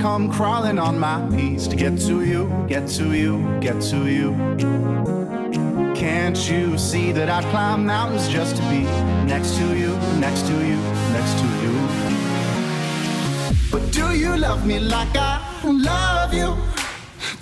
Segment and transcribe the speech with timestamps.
[0.00, 4.32] come crawling on my knees to get to you, get to you, get to you?
[5.94, 8.84] Can't you see that I'd climb mountains just to be
[9.26, 10.78] next to you, next to you,
[11.12, 11.74] next to you?
[13.70, 16.56] But do you love me like I love you?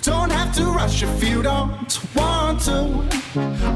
[0.01, 3.07] Don't have to rush if you don't want to.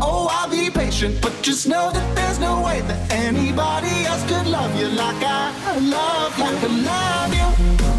[0.01, 4.47] Oh, I'll be patient, but just know that there's no way that anybody else could
[4.47, 6.43] love you like I love you.
[6.43, 7.92] Like I love you.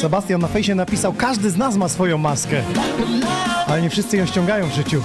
[0.00, 2.62] Sebastian na fejsie napisał, każdy z nas ma swoją maskę,
[3.66, 5.02] ale nie wszyscy ją ściągają w życiu.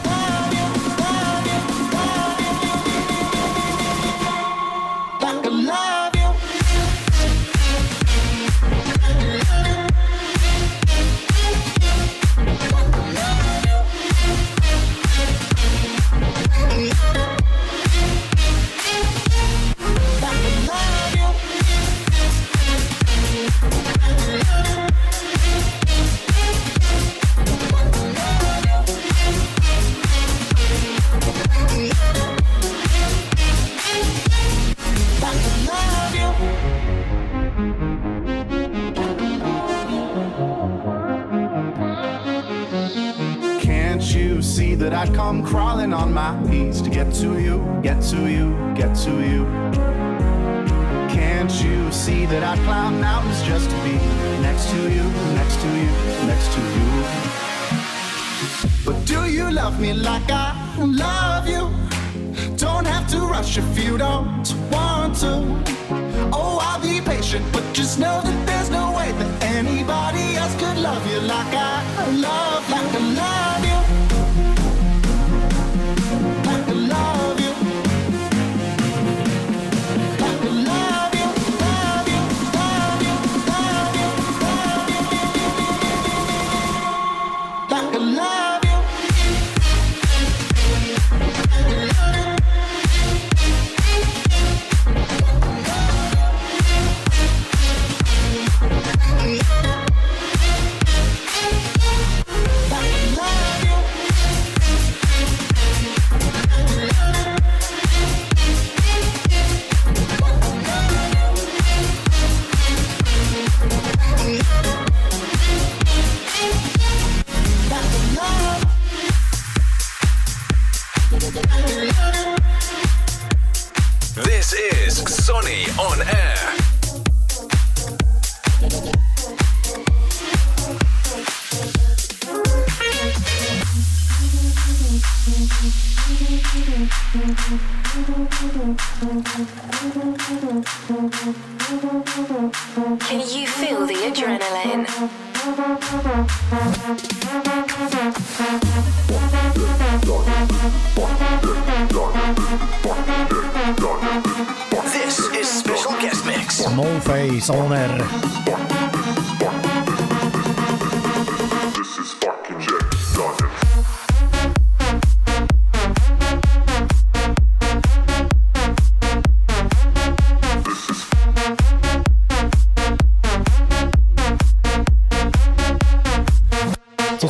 [154.84, 156.68] This is special guest mix.
[156.75, 158.94] No face on air.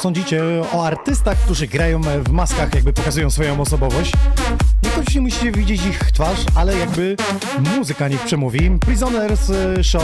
[0.05, 0.43] Sądzicie
[0.73, 4.11] o artystach, którzy grają w maskach, jakby pokazują swoją osobowość?
[4.83, 7.15] Niekoniecznie musicie widzieć ich twarz, ale jakby
[7.77, 8.71] muzyka niech przemówi.
[8.79, 10.03] Prisoners e, Show,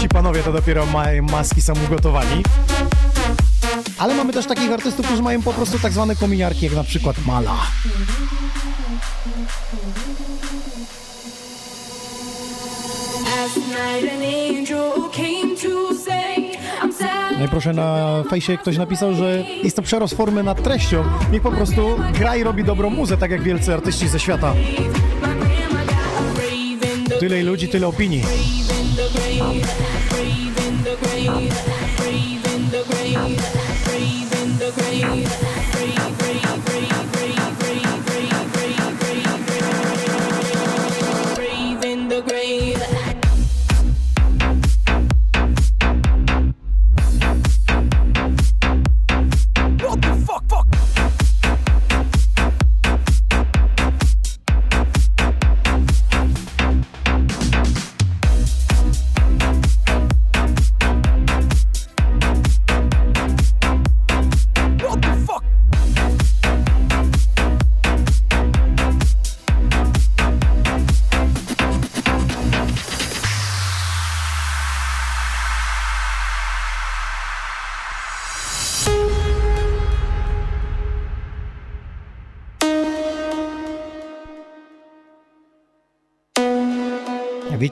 [0.00, 2.42] ci panowie to dopiero mają maski, są ugotowani.
[3.98, 7.16] Ale mamy też takich artystów, którzy mają po prostu tak zwane kominiarki, jak na przykład
[7.26, 7.56] Mala.
[17.38, 21.04] No i proszę, na fejsie ktoś napisał, że jest to przerost formy nad treścią.
[21.32, 24.54] Niech po prostu gra i robi dobrą muzę, tak jak wielcy artyści ze świata.
[27.20, 28.22] Tyle ludzi, tyle opinii.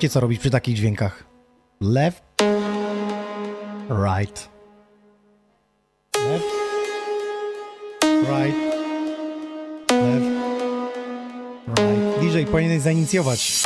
[0.05, 1.25] Wiecie co robić przy takich dźwiękach?
[1.81, 2.23] Left,
[3.91, 4.49] right.
[6.17, 6.45] Left,
[8.03, 8.57] right,
[9.91, 10.27] left,
[11.67, 12.21] right.
[12.21, 13.63] DJ powinien zainicjować.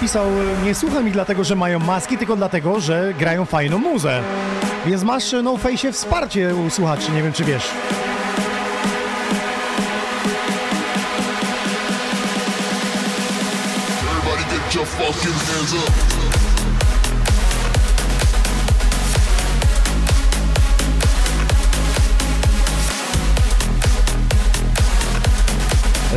[0.00, 0.26] Napisał,
[0.64, 4.22] nie słucham ich dlatego, że mają maski, tylko dlatego, że grają fajną muzę.
[4.86, 7.70] Więc masz no face wsparcie u słuchaczy, nie wiem czy wiesz.
[14.02, 16.19] Everybody get your fucking hands up.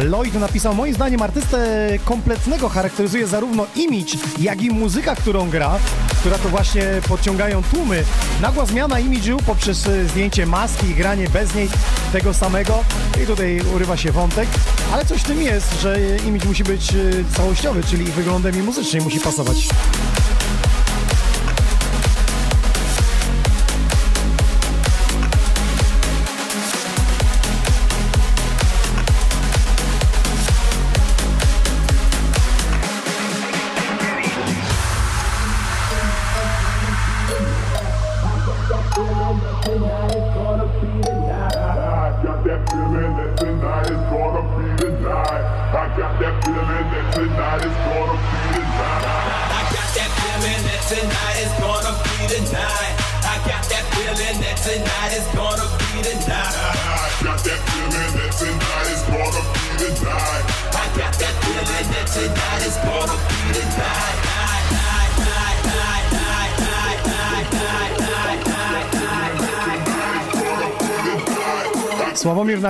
[0.03, 5.79] Lloyd napisał, moim zdaniem artystę kompletnego charakteryzuje zarówno image, jak i muzyka, którą gra,
[6.19, 8.03] która to właśnie podciągają tłumy.
[8.41, 11.69] Nagła zmiana imidżu poprzez e, zdjęcie maski i granie bez niej
[12.11, 12.83] tego samego.
[13.23, 14.47] I tutaj urywa się wątek,
[14.93, 15.97] ale coś w tym jest, że
[16.27, 19.67] imidż musi być e, całościowy, czyli wyglądem i muzycznie musi pasować.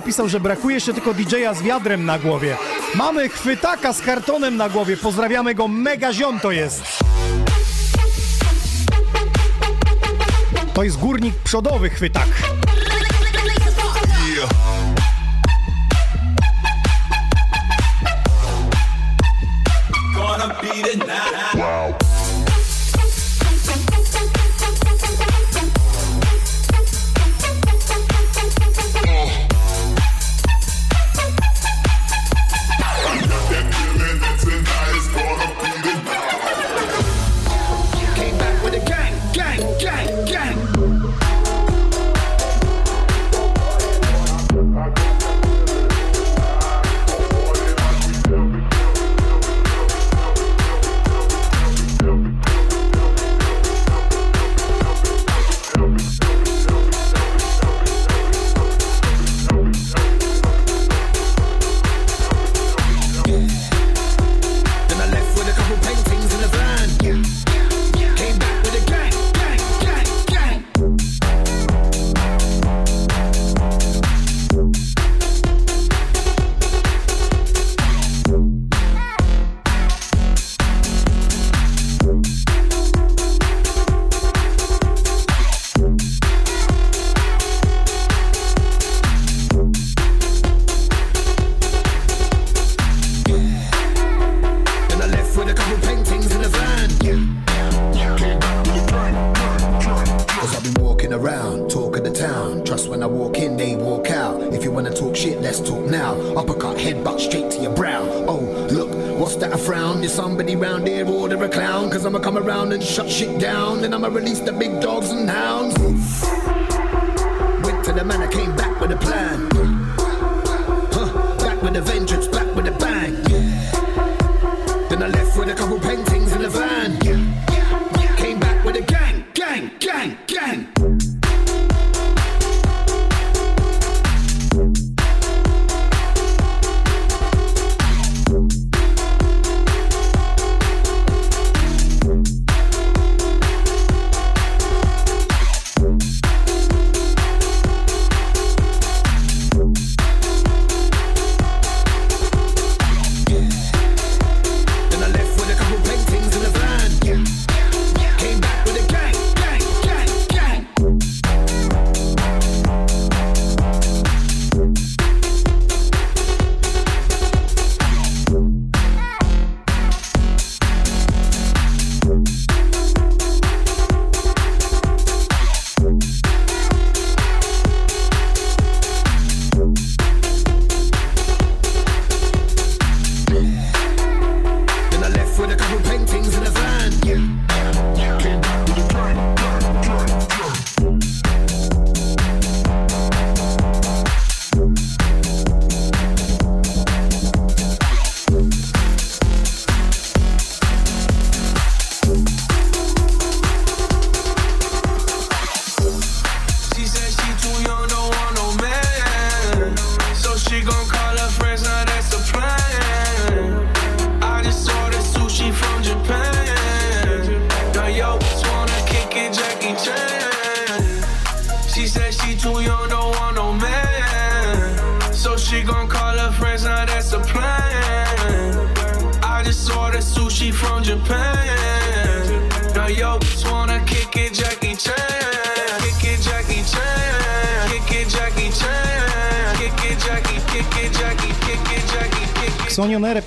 [0.03, 2.57] Napisał, że brakuje jeszcze tylko DJ-a z wiadrem na głowie.
[2.95, 4.97] Mamy chwytaka z kartonem na głowie.
[4.97, 6.83] Pozdrawiamy go, mega ziom to jest.
[10.73, 12.27] To jest górnik przodowy chwytak.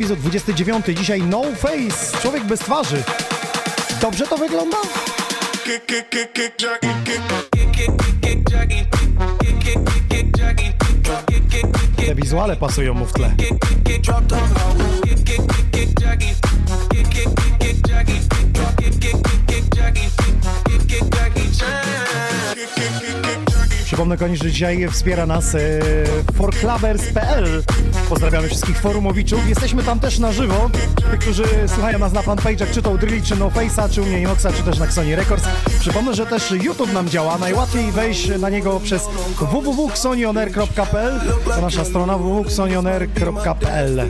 [0.07, 0.87] Epizod 29.
[0.97, 3.03] Dzisiaj No Face, człowiek bez twarzy.
[4.01, 4.77] Dobrze to wygląda?
[12.07, 13.35] Te wizuale pasują mu w tle.
[23.85, 25.59] Przypomnę koniec, że dzisiaj wspiera nas e,
[26.35, 27.63] forclubbers.pl.
[28.09, 29.49] Pozdrawiamy wszystkich forumowiczów.
[29.49, 30.71] Jesteśmy tam też na żywo.
[31.11, 34.07] Tych, którzy słuchają nas na fanpage'ach, czy to u Drilli, czy No Face'a, czy u
[34.07, 35.45] mnie Inoxa, czy też na Xoni Records.
[35.81, 37.39] Przypomnę, że też YouTube nam działa.
[37.39, 39.03] Najłatwiej wejść na niego przez
[39.41, 44.09] www.xonionair.pl To nasza strona www.xonionair.pl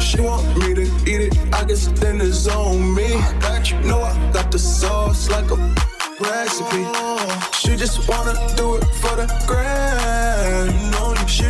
[0.00, 0.80] She want me to
[1.10, 3.02] eat it, I guess then it's on me.
[3.70, 5.56] You know I got the sauce like a
[6.20, 6.84] recipe.
[7.52, 9.65] She just wanna do it for the grand.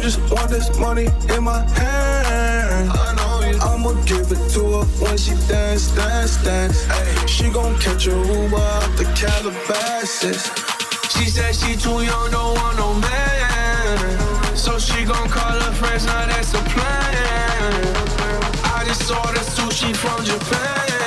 [0.06, 2.90] You know, she just want this money in my hand.
[2.92, 3.58] I know you.
[3.58, 6.86] I'ma give it to her when she dance, dance, dance.
[6.88, 10.46] Ay, she gon' catch a Uber out the Calabasas.
[11.10, 14.56] She said she too young, don't want no man.
[14.56, 17.96] So she gon' call her friends, now that's the plan.
[18.62, 21.05] I just ordered sushi from Japan.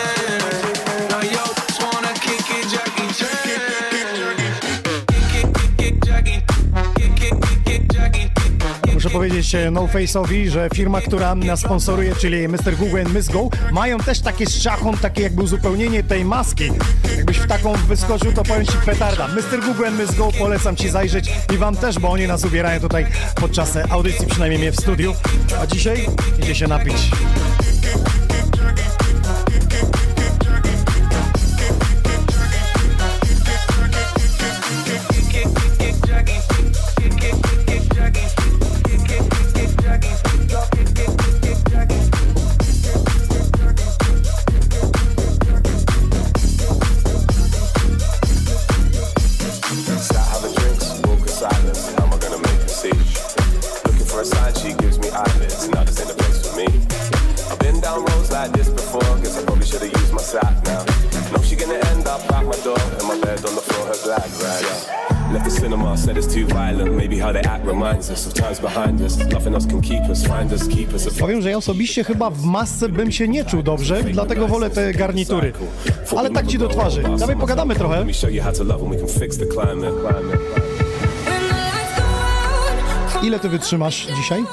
[9.09, 12.75] Muszę powiedzieć e, No Face'owi, że firma, która nas sponsoruje, czyli Mr.
[12.77, 16.71] Google and Miss Go, mają też takie z czachą, takie jakby uzupełnienie tej maski.
[17.15, 19.27] Jakbyś w taką wyskoczył, to powiem Ci petarda.
[19.27, 19.65] Mr.
[19.65, 23.05] Google and Miss Go, polecam Ci zajrzeć i Wam też, bo oni nas ubierają tutaj
[23.35, 25.13] podczas audycji, przynajmniej mnie w studiu.
[25.61, 26.07] A dzisiaj
[26.39, 27.11] idzie się napić.
[71.19, 74.93] Powiem, że ja osobiście chyba w masce bym się nie czuł dobrze, dlatego wolę te
[74.93, 75.53] garnitury.
[76.17, 77.03] Ale tak ci do twarzy.
[77.19, 78.05] Dawaj pogadamy trochę.
[83.23, 84.43] Ile ty wytrzymasz dzisiaj?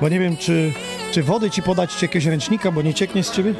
[0.00, 0.72] Bo nie wiem, czy,
[1.12, 3.54] czy wody ci podać, czy jakiegoś ręcznika, bo nie cieknie z ciebie?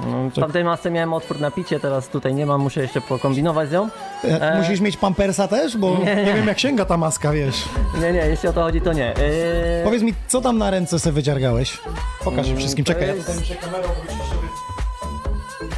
[0.00, 3.68] No, w tamtej masce miałem otwór na picie, teraz tutaj nie mam, muszę jeszcze pokombinować
[3.68, 3.88] z nią.
[4.28, 6.34] E, Musisz mieć pampersa też, bo nie, Nie, nie.
[6.34, 7.64] wiem jak sięga ta maska, wiesz.
[8.00, 9.14] Nie, nie, jeśli o to chodzi, to nie.
[9.18, 11.78] Yy, Powiedz mi, co tam na ręce sobie wydziargałeś?
[12.24, 13.08] Pokaż Mm, wszystkim, czekaj.
[13.08, 13.88] Ja jest- muszę kamerą.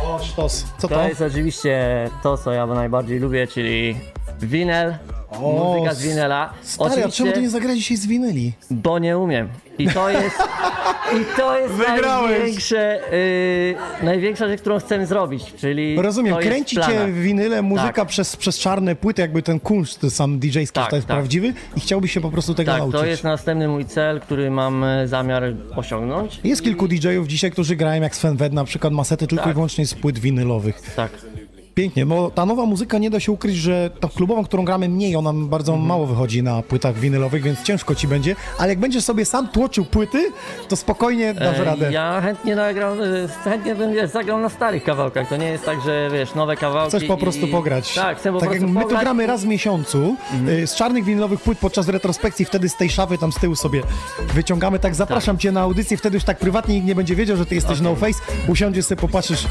[0.05, 0.65] O, sztos.
[0.79, 1.09] Co to to?
[1.09, 1.81] jest oczywiście
[2.23, 3.97] to, co ja najbardziej lubię, czyli
[4.41, 4.95] winyl,
[5.43, 6.52] O, muzyka z winela.
[6.62, 8.52] Stary, a czemu ty nie zagrałeś dzisiaj z winyli?
[8.71, 9.49] Bo nie umiem.
[9.78, 10.37] I to jest,
[11.21, 12.31] i to jest Wygrałeś.
[12.38, 13.00] największe,
[14.00, 17.07] yy, największa rzecz, którą chcemy zrobić, czyli Rozumiem, to jest kręci w planach.
[17.07, 18.09] cię winyle, muzyka Tak.
[18.09, 21.16] przez, przez czarne płyty, jakby ten kunszt sam DJ-ski, Tak, to jest tak.
[21.16, 23.00] prawdziwy i chciałbyś się po prostu tego Tak, nauczyć.
[23.00, 25.43] to jest następny mój cel, który mam e, zamiar
[25.76, 26.40] osiągnąć.
[26.45, 29.52] Jest kilku DJ-ów dzisiaj, którzy grają jak Sven Wed, na przykład masety tylko Tak.
[29.52, 30.93] i wyłącznie z płyt winylowych.
[30.97, 31.11] Tak.
[31.76, 35.16] Pięknie, bo ta nowa muzyka nie da się ukryć, że ta klubową, którą gramy mniej,
[35.16, 35.88] ona bardzo Mhm.
[35.88, 39.84] mało wychodzi na płytach winylowych, więc ciężko ci będzie, ale jak będziesz sobie sam tłoczył
[39.84, 40.30] płyty,
[40.69, 41.93] to spokojnie dasz radę.
[41.93, 43.04] Ja chętnie nagram, e,
[43.50, 45.28] chętnie bym wiesz, zagrał na starych kawałkach.
[45.28, 46.89] To nie jest tak, że wiesz, nowe kawałki.
[46.89, 47.95] Chcesz po i- prostu pograć.
[47.95, 49.02] Tak, chcę po tak jak prostu my to pograć.
[49.02, 50.17] gramy raz w miesiącu,
[50.49, 53.82] y, z czarnych winylowych płyt podczas retrospekcji, wtedy z tej szafy tam z tyłu sobie
[54.34, 54.78] wyciągamy.
[54.78, 57.54] Tak zapraszam cię na audycję, wtedy już tak prywatnie nikt nie będzie wiedział, że ty
[57.54, 58.21] jesteś no face.
[58.49, 59.47] Usiądziesz sobie, popatrzysz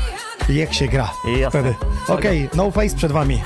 [0.49, 1.11] jak się gra.
[1.39, 1.49] Jasne.
[1.59, 1.75] Wtedy.
[2.15, 3.41] Okej, no face przed wami.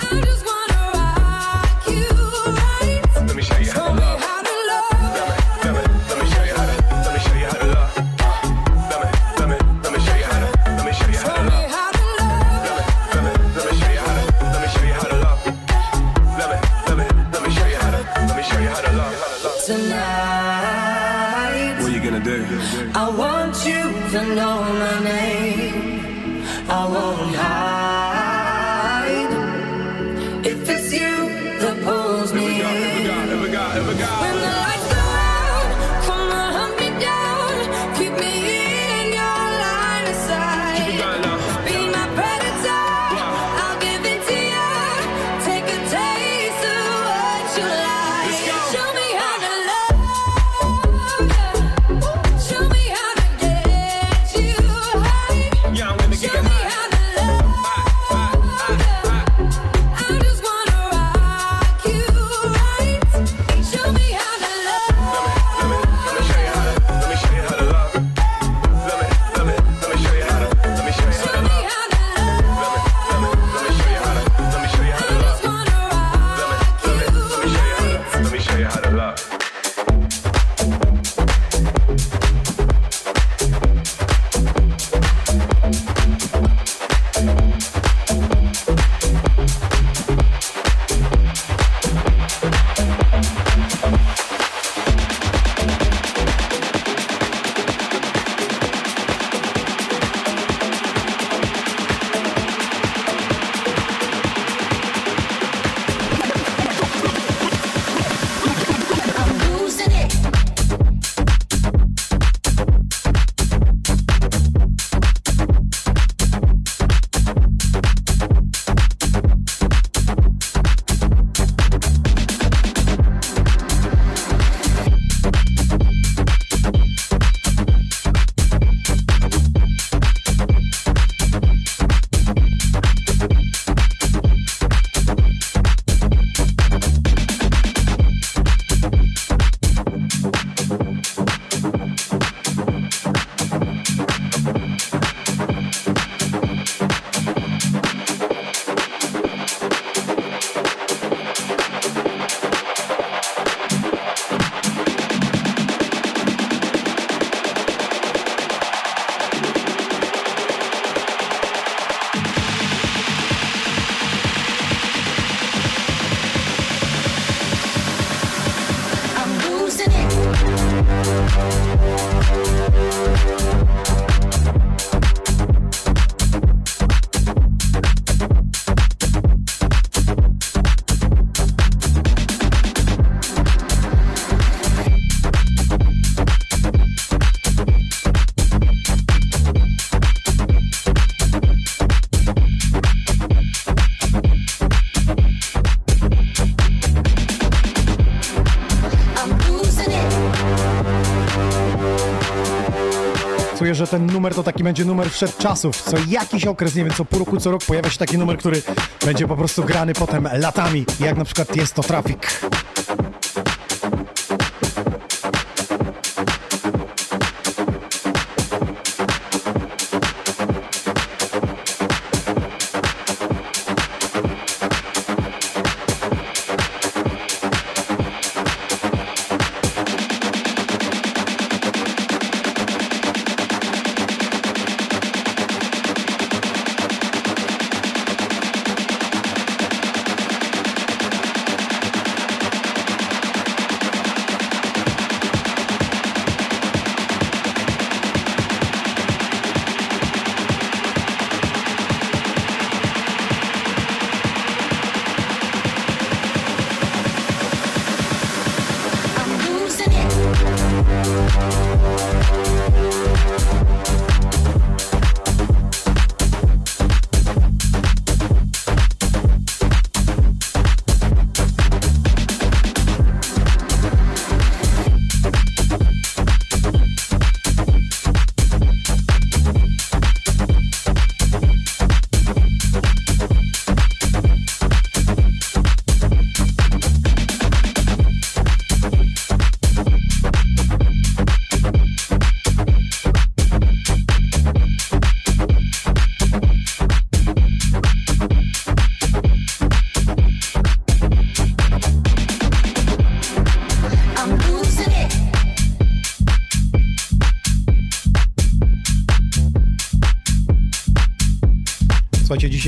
[203.90, 205.82] Ten numer to taki będzie numer wszedł czasów.
[205.82, 208.62] Co jakiś okres, nie wiem, co pół roku, co rok pojawia się taki numer, który
[209.06, 212.49] będzie po prostu grany potem latami, jak na przykład jest to Trafik.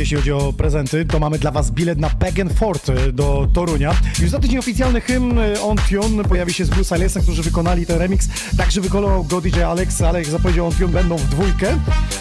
[0.02, 3.96] Jeśli chodzi o prezenty, to mamy dla Was bilet na Bag Fort e, do Torunia.
[4.20, 7.86] Już za tydzień oficjalny hymn e, On Tune pojawi się z Bruce Silesa, którzy wykonali
[7.86, 8.28] ten remix.
[8.58, 11.78] Także wykonał go DJ Alex, ale jak zapowiedział On Tune będą w dwójkę.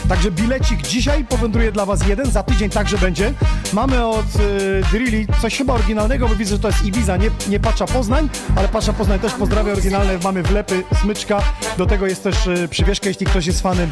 [0.08, 3.34] Także bilecik dzisiaj powędruje dla Was jeden, za tydzień także będzie.
[3.72, 7.60] Mamy od y, Drilli coś chyba oryginalnego, bo widzę, że to jest Ibiza, nie, nie
[7.60, 10.18] Pacza Poznań, ale Pacza Poznań też pozdrawia oryginalne.
[10.24, 11.42] Mamy wlepy, smyczka,
[11.78, 13.90] do tego jest też y, przywieszka, jeśli ktoś jest fanem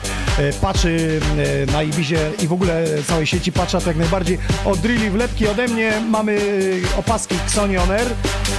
[0.60, 1.20] Paczy
[1.68, 4.38] y, na Ibizie i w ogóle całej sieci Pacza, to jak najbardziej.
[4.64, 8.08] Od Drilli wlepki ode mnie mamy y, opaski Xoni On Air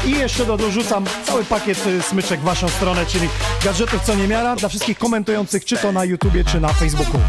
[0.05, 3.27] i jeszcze do, dorzucam cały pakiet smyczek w Waszą stronę, czyli
[3.63, 7.19] gadżetów co niemiara dla wszystkich komentujących, czy to na YouTubie, czy na Facebooku.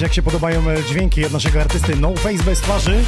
[0.00, 3.04] Jak się podobają e, dźwięki od naszego artysty No Face bez twarzy.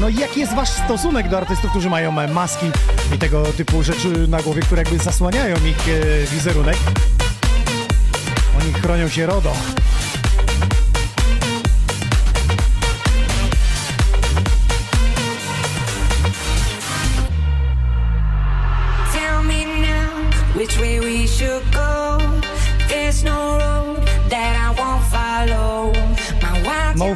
[0.00, 2.66] No i jaki jest wasz stosunek do artystów, którzy mają e, maski
[3.14, 6.76] i tego typu rzeczy na głowie, które jakby zasłaniają ich e, wizerunek?
[8.60, 9.52] Oni chronią się RODO.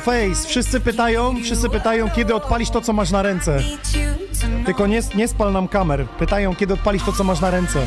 [0.01, 3.59] Face, wszyscy pytają, wszyscy pytają, kiedy odpalisz to, co masz na ręce.
[4.67, 6.07] Tylko nie, nie spal nam kamer.
[6.07, 7.87] Pytają, kiedy odpalisz to, co masz na ręce.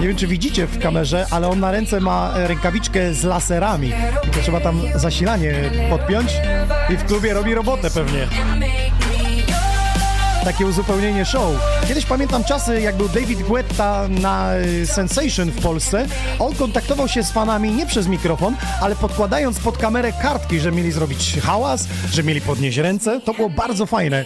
[0.00, 3.92] Nie wiem, czy widzicie w kamerze, ale on na ręce ma e, rękawiczkę z laserami.
[4.42, 5.54] Trzeba tam zasilanie
[5.90, 6.32] podpiąć
[6.90, 8.26] i w klubie robi robotę pewnie.
[10.44, 11.50] Takie uzupełnienie show.
[11.88, 16.06] Kiedyś pamiętam czasy, jak był David Guetta na y, Sensation w Polsce.
[16.38, 20.92] On kontaktował się z fanami nie przez mikrofon, ale podkładając pod kamerę kartki, że mieli
[20.92, 23.20] zrobić hałas, że mieli podnieść ręce.
[23.20, 24.24] To było bardzo fajne.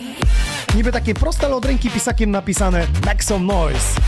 [0.75, 4.01] Niby takie proste, ale od ręki pisakiem napisane Make some noise.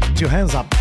[0.00, 0.77] Put your hands up.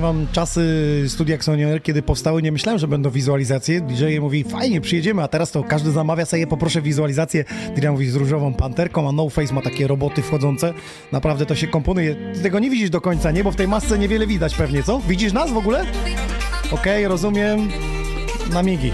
[0.00, 3.80] Wam, czasy studia Xonier, kiedy powstały, nie myślałem, że będą wizualizacje.
[3.80, 7.44] DJ mówi, fajnie, przyjedziemy, a teraz to każdy zamawia sobie, poproszę wizualizację.
[7.76, 10.74] DJ mówi z różową panterką, a No Face ma takie roboty wchodzące.
[11.12, 12.16] Naprawdę to się komponuje.
[12.34, 13.44] Ty tego nie widzisz do końca, nie?
[13.44, 15.00] Bo w tej masce niewiele widać pewnie, co?
[15.08, 15.84] Widzisz nas w ogóle?
[16.72, 17.68] Okej, rozumiem.
[18.52, 18.92] Na migi.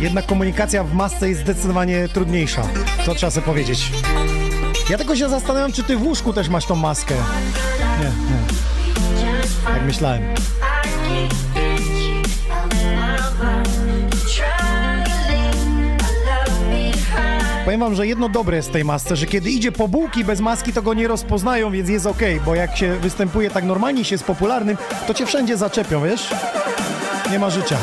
[0.00, 2.62] Jednak komunikacja w masce jest zdecydowanie trudniejsza.
[3.06, 3.92] To trzeba sobie powiedzieć.
[4.90, 7.14] Ja tylko się zastanawiam, czy ty w łóżku też masz tą maskę.
[7.98, 8.45] Nie, nie.
[9.86, 10.22] Myślałem.
[17.64, 20.40] Powiem wam, że jedno dobre jest w tej masce, że kiedy idzie po bułki bez
[20.40, 24.14] maski, to go nie rozpoznają, więc jest ok, bo jak się występuje tak normalnie, się
[24.14, 26.34] jest popularnym, to cię wszędzie zaczepią, wiesz?
[27.30, 27.76] Nie ma życia.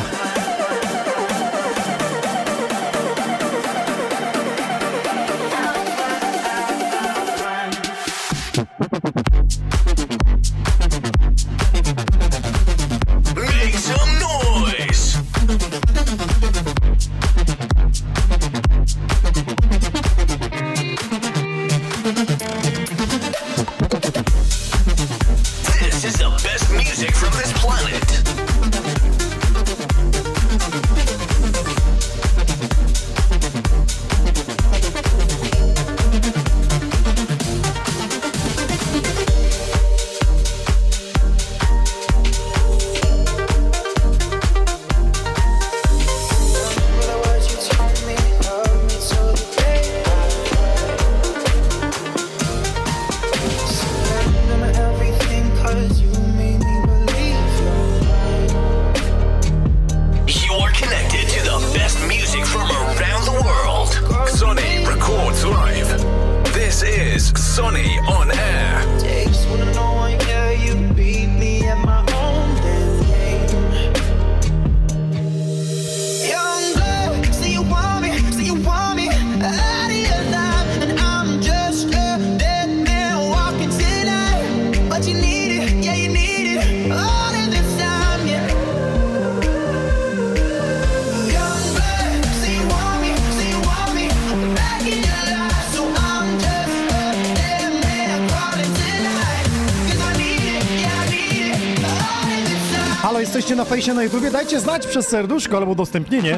[103.55, 104.31] Na fejsie na YouTubie?
[104.31, 106.37] Dajcie znać przez serduszko albo udostępnienie.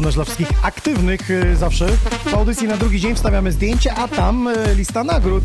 [0.00, 1.86] Przypomnę, aktywnych y, zawsze
[2.26, 5.44] w audycji na drugi dzień wstawiamy zdjęcie, a tam y, lista nagród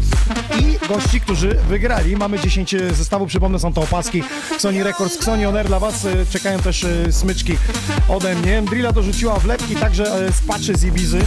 [0.60, 2.15] i gości, którzy wygrali.
[2.15, 4.24] Mamy 10 zestawów, przypomnę, są to opaski
[4.60, 5.68] Sony Records, Sony On Air.
[5.68, 7.58] Dla Was y, czekają też y, smyczki
[8.10, 8.62] ode mnie.
[8.62, 11.20] Drilla dorzuciła wlepki, także y, z patchy z Ibizy.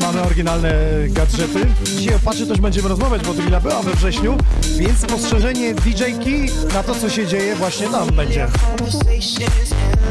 [0.00, 0.74] Mamy oryginalne
[1.08, 1.66] gadżety.
[1.84, 4.38] Dzisiaj o patchy też będziemy rozmawiać, bo Drilla była we wrześniu,
[4.78, 8.48] więc spostrzeżenie DJ-ki na to, co się dzieje właśnie tam będzie.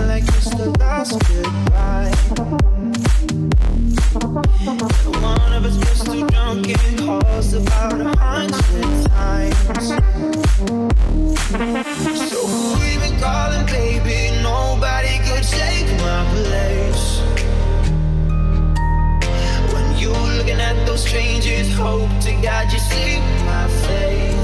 [0.08, 0.26] Like
[0.58, 2.12] goodbye.
[5.22, 7.00] One of us too drunk and
[7.54, 9.88] about a hundred times.
[12.30, 14.32] So who we been calling, baby?
[14.44, 17.22] Nobody could take my place.
[19.74, 24.35] When you looking at those strangers, hope to God you see my face.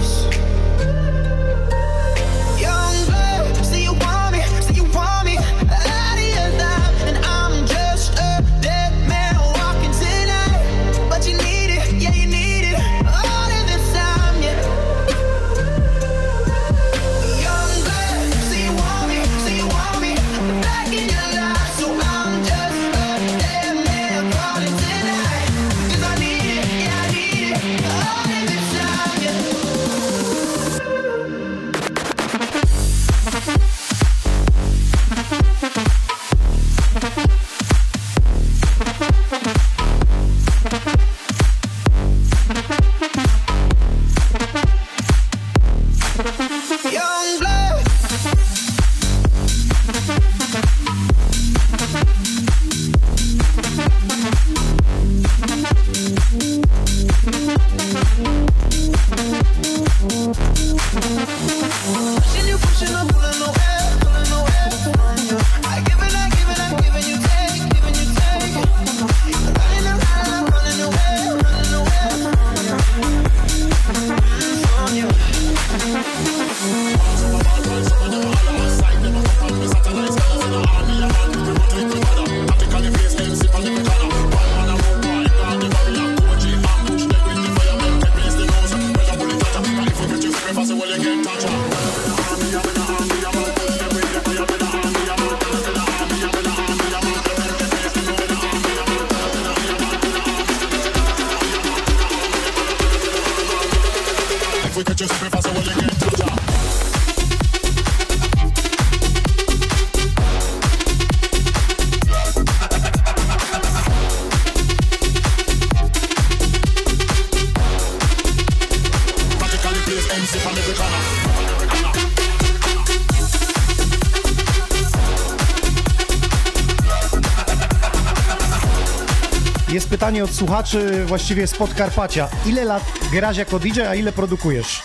[130.01, 132.27] Pytanie od słuchaczy właściwie z Podkarpacia.
[132.45, 134.81] Ile lat grasz jako DJ, a ile produkujesz?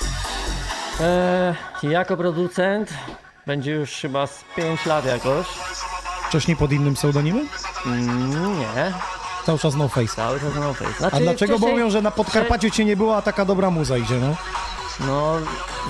[1.01, 2.91] Eee, jako producent
[3.47, 5.47] będzie już chyba z 5 lat jakoś.
[6.29, 7.49] Wcześniej pod innym pseudonimem?
[7.87, 8.93] Mm, nie,
[9.47, 10.17] Cały czas no face.
[10.17, 10.93] cały czas no face.
[10.99, 11.53] Znaczy, A dlaczego?
[11.53, 14.37] Wcześniej- mówią, że na Podkarpaciu cię nie było, a taka dobra muza idzie, no.
[15.01, 15.37] No,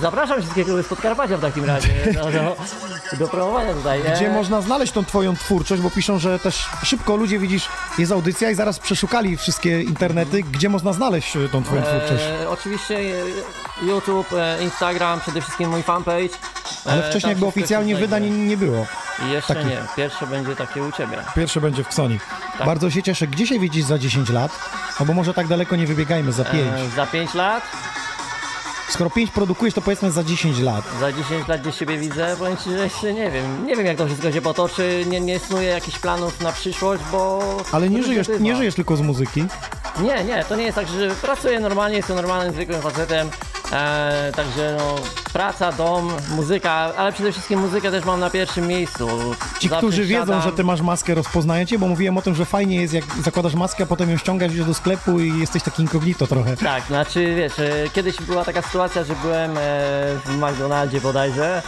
[0.01, 2.55] zapraszam wszystkiego z Podkarpacia w takim razie no, do,
[3.17, 4.03] do promowania tutaj.
[4.03, 4.09] nie?
[4.09, 8.51] Gdzie można znaleźć tą twoją twórczość, bo piszą, że też szybko ludzie, widzisz, jest audycja
[8.51, 12.23] i zaraz przeszukali wszystkie internety, gdzie można znaleźć y, tą twoją twórczość.
[12.43, 16.29] E, oczywiście e, YouTube, e, Instagram, przede wszystkim mój fanpage.
[16.85, 18.85] Ale E, wcześniej jakby oficjalnie wydań nie było.
[19.31, 21.17] Jeszcze nie, pierwsze będzie takie u Ciebie.
[21.35, 22.19] Pierwsze będzie w Ksoni.
[22.57, 22.67] Tak.
[22.67, 23.27] Bardzo się cieszę.
[23.27, 24.51] Gdzie się widzisz za 10 lat?
[24.99, 26.55] No bo może tak daleko nie wybiegajmy, za 5.
[26.75, 27.63] E, za 5 lat,
[28.89, 30.83] Skoro 5 produkujesz, to powiedzmy za 10 lat.
[30.99, 33.65] za 10 lat gdzieś siebie widzę, powiem Ci, że jeszcze nie wiem.
[33.65, 37.39] Nie wiem jak to wszystko się potoczy, nie, nie snuję jakichś planów na przyszłość, bo...
[37.71, 39.45] Ale nie żyjesz, nie żyjesz tylko z muzyki.
[40.01, 43.29] Nie, nie, to nie jest tak, że pracuję normalnie, jestem normalnym, zwykłym facetem.
[43.71, 44.95] E, także no,
[45.33, 49.07] praca, dom, muzyka, ale przede wszystkim muzykę też mam na pierwszym miejscu.
[49.59, 52.35] Ci, Zawsze którzy wiedzą, siadam- że ty masz maskę, rozpoznają cię, bo mówiłem o tym,
[52.35, 55.63] że fajnie jest, jak zakładasz maskę, a potem ją ściągasz, idziesz do sklepu i jesteś
[55.63, 56.57] taki incognito trochę.
[56.57, 59.61] Tak, znaczy wiesz, e, kiedyś była taka sytuacja, że byłem e,
[60.25, 61.61] w McDonaldzie bodajże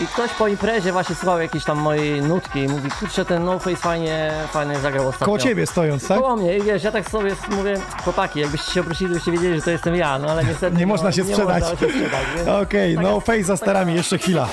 [0.00, 3.58] i ktoś po imprezie właśnie słuchał jakiejś tam mojej nutki i mówi, kurczę, ten No
[3.58, 5.24] Face fajnie, fajnie zagrał ostatnio.
[5.24, 6.18] Koło ciebie stojąc, tak?
[6.18, 7.74] Koło mnie i wiesz, ja tak sobie mówię,
[8.04, 10.88] chłopaki, jakbyście się oprosili, byście wiedzieli, że to jestem ja, no ale niestety Nie no,
[10.88, 11.62] można się nie sprzedać.
[11.62, 12.24] Można się sprzedać.
[12.62, 14.48] Okej, taka- no face za starami, jeszcze chwila.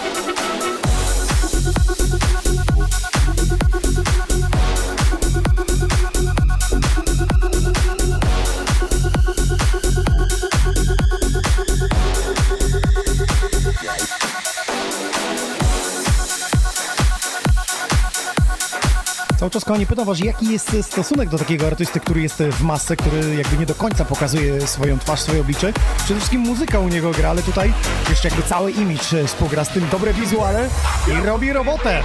[19.45, 22.95] Cały czas kochani pytam was, jaki jest stosunek do takiego artysty, który jest w masce,
[22.95, 25.73] który jakby nie do końca pokazuje swoją twarz, swoje oblicze.
[25.97, 27.73] Przede wszystkim muzyka u niego gra, ale tutaj
[28.09, 30.69] jeszcze jakby cały image e, współgra z tym, dobre wizuale
[31.07, 32.03] i robi robotę.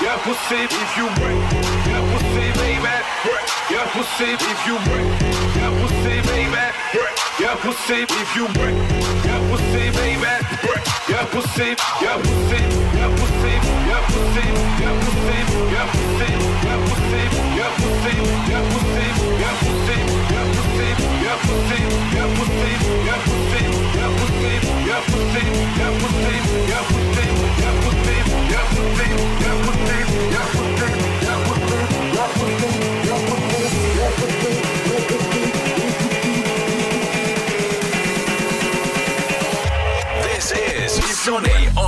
[0.00, 1.42] Your pussy if you break.
[1.90, 2.94] Your pussy, baby.
[3.70, 5.10] Your pussy if you break.
[5.58, 6.64] Your pussy, baby.
[7.40, 8.76] Your pussy if you break.
[9.26, 10.34] Your pussy, baby.
[11.08, 11.74] Your pussy,
[12.04, 12.60] your pussy,
[12.98, 13.52] your pussy,
[13.88, 14.44] your pussy,
[14.84, 15.36] your pussy,
[15.66, 17.22] your pussy, your pussy, your pussy,
[17.58, 18.14] your pussy,
[18.48, 19.06] your pussy,
[19.38, 20.88] your pussy, your pussy,
[21.24, 21.80] your pussy,
[22.14, 22.70] your pussy,
[23.06, 23.37] your pussy.
[41.28, 41.87] Sony on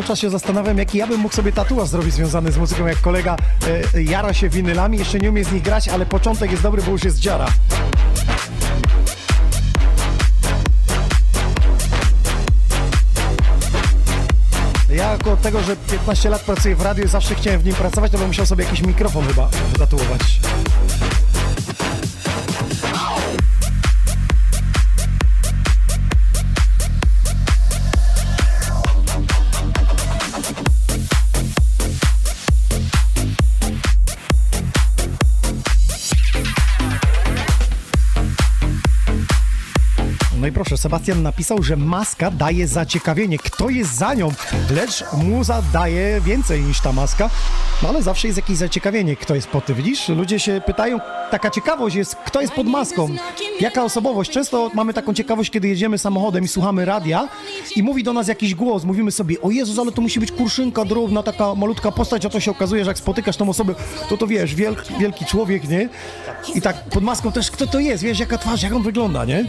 [0.00, 3.00] Cały czas się zastanawiam, jaki ja bym mógł sobie tatuaż zrobić związany z muzyką, jak
[3.00, 3.36] kolega
[3.94, 6.90] e, jara się winylami, jeszcze nie umie z nich grać, ale początek jest dobry, bo
[6.90, 7.46] już jest dziara.
[14.90, 18.18] Ja jako tego, że 15 lat pracuję w radiu zawsze chciałem w nim pracować, to
[18.18, 20.40] bym musiał sobie jakiś mikrofon chyba wytatuować.
[40.80, 43.38] Sebastian napisał, że maska daje zaciekawienie.
[43.38, 44.32] Kto jest za nią?
[44.70, 47.30] Lecz muza daje więcej niż ta maska.
[47.82, 50.08] No ale zawsze jest jakieś zaciekawienie, kto jest pod tym, widzisz?
[50.08, 50.98] Ludzie się pytają,
[51.30, 53.08] taka ciekawość jest, kto jest pod maską,
[53.60, 54.30] jaka osobowość.
[54.30, 57.28] Często mamy taką ciekawość, kiedy jedziemy samochodem i słuchamy radia
[57.76, 60.84] i mówi do nas jakiś głos, mówimy sobie, o Jezus, ale to musi być kurszynka
[60.84, 63.74] drobna, taka malutka postać, a to się okazuje, że jak spotykasz tą osobę,
[64.08, 65.88] to to wiesz, wielk, wielki człowiek, nie?
[66.54, 69.44] I tak pod maską też, kto to jest, wiesz, jaka twarz, jak on wygląda, nie?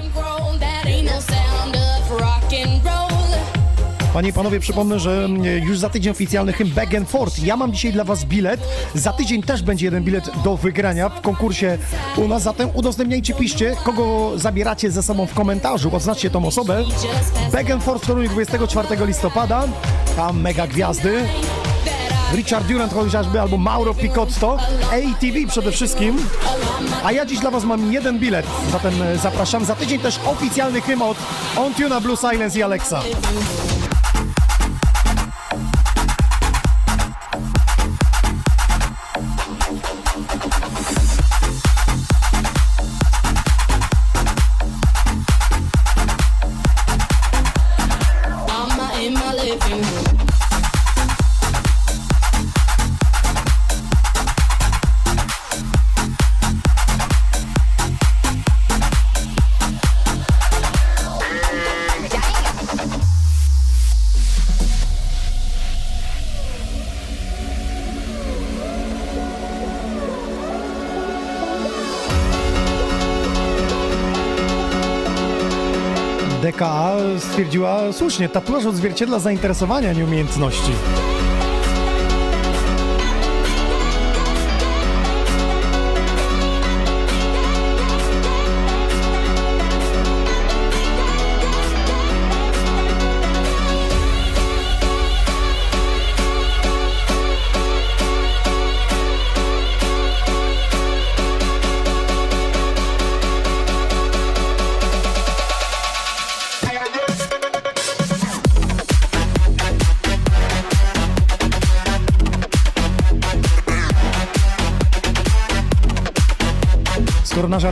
[4.13, 7.43] Panie i panowie, przypomnę, że mm, już za tydzień oficjalny hymn Back and Forth.
[7.43, 8.61] Ja mam dzisiaj dla was bilet.
[8.95, 11.77] Za tydzień też będzie jeden bilet do wygrania w konkursie
[12.17, 12.43] u nas.
[12.43, 15.95] Zatem udostępniajcie, piszcie, kogo zabieracie ze sobą w komentarzu.
[15.95, 16.83] Oznaczcie tą osobę.
[17.51, 19.63] Back and Forth w Toruniu 24 listopada.
[20.15, 21.23] Tam mega gwiazdy.
[22.35, 26.17] Richard Durant chociażby, albo Mauro Picotto, ATV przede wszystkim.
[27.03, 29.65] A ja dziś dla Was mam jeden bilet, zatem e, zapraszam.
[29.65, 31.17] Za tydzień też oficjalny hymn od
[31.57, 33.01] On Tuna, Blue Silence i Alexa.
[77.41, 80.71] Stwierdziła słusznie, tatuaż odzwierciedla zainteresowania, nie umiejętności.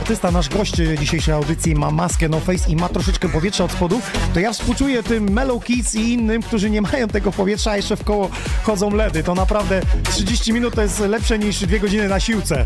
[0.00, 4.00] Artysta, nasz gość dzisiejszej audycji ma maskę no face i ma troszeczkę powietrza od spodu,
[4.34, 7.96] to ja współczuję tym Mellow Kids i innym, którzy nie mają tego powietrza, a jeszcze
[7.96, 8.30] w koło
[8.62, 9.22] chodzą ledy.
[9.22, 9.80] To naprawdę
[10.10, 12.64] 30 minut to jest lepsze niż 2 godziny na siłce.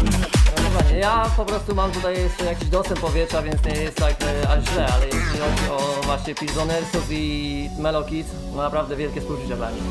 [1.00, 4.64] Ja po prostu mam tutaj jeszcze jakiś dostęp powietrza, więc nie jest tak e, aż
[4.64, 9.70] źle, ale jeśli chodzi o właśnie Pilsonersów i Melo Kids, no naprawdę wielkie współczucie dla
[9.70, 9.82] nich.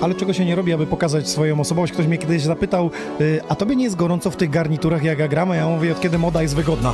[0.00, 1.92] Ale czego się nie robi, aby pokazać swoją osobowość?
[1.92, 2.90] Ktoś mnie kiedyś zapytał,
[3.20, 5.50] y, a tobie nie jest gorąco w tych garniturach, jak ja gram?
[5.50, 6.92] A ja mówię, od kiedy moda jest wygodna.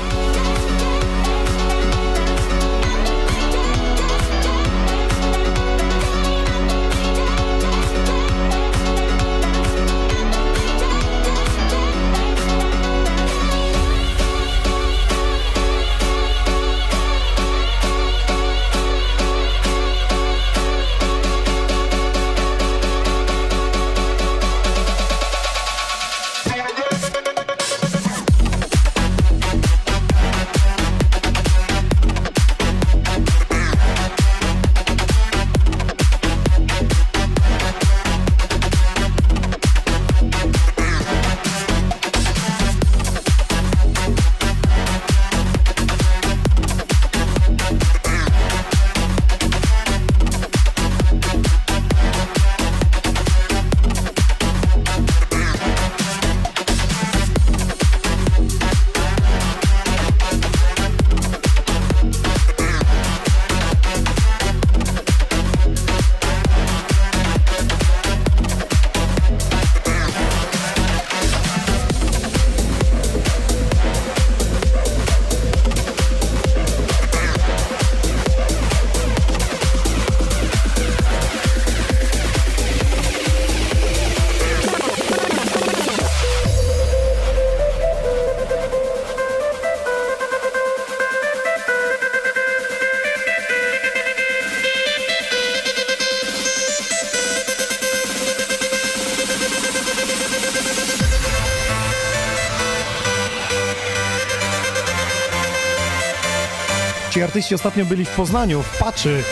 [107.35, 109.23] Artyści ostatnio byli w Poznaniu, w Paczy.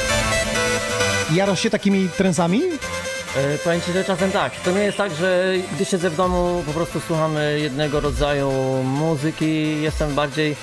[1.35, 2.61] Jarasz się takimi trensami?
[3.37, 4.53] E, Powiem Ci, że czasem tak.
[4.61, 8.51] To nie jest tak, że gdy siedzę w domu, po prostu słuchamy jednego rodzaju
[8.85, 9.83] muzyki.
[9.83, 10.57] Jestem bardziej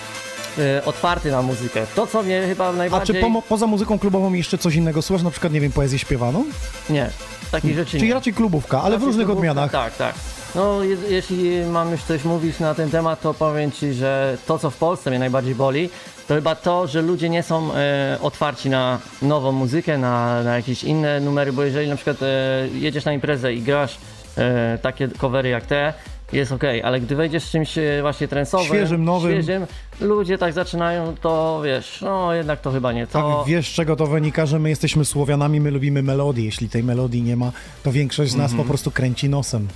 [0.59, 1.85] e, otwarty na muzykę.
[1.95, 3.21] To, co mnie chyba A czy najbardziej...
[3.23, 5.23] pomo- poza muzyką klubową jeszcze coś innego słuchasz?
[5.23, 6.45] Na przykład, nie wiem, poezję śpiewaną?
[6.89, 7.09] Nie,
[7.51, 8.13] takich rzeczy Czyli nie.
[8.13, 9.71] raczej klubówka, ale w Raczej różnych klubówka, odmianach.
[9.71, 10.15] Tak, tak.
[10.55, 14.59] No, je, jeśli mam już coś mówić na ten temat, to powiem Ci, że to,
[14.59, 15.89] co w Polsce mnie najbardziej boli,
[16.29, 20.83] to chyba to, że ludzie nie są e, otwarci na nową muzykę, na, na jakieś
[20.83, 22.25] inne numery, bo jeżeli na przykład e,
[22.73, 23.97] jedziesz na imprezę i grasz
[24.37, 25.93] e, takie covery jak te,
[26.33, 29.31] jest okej, ale gdy wejdziesz z czymś e, właśnie trensowym, Świeżym, nowym.
[29.31, 29.65] świeżym,
[30.01, 33.13] ludzie tak zaczynają, to wiesz, no jednak to chyba nie to.
[33.37, 36.45] Tak, wiesz, z czego to wynika, że my jesteśmy Słowianami, my lubimy melodii.
[36.45, 37.51] Jeśli tej melodii nie ma,
[37.83, 38.63] to większość z nas Mhm.
[38.67, 39.67] po prostu kręci nosem.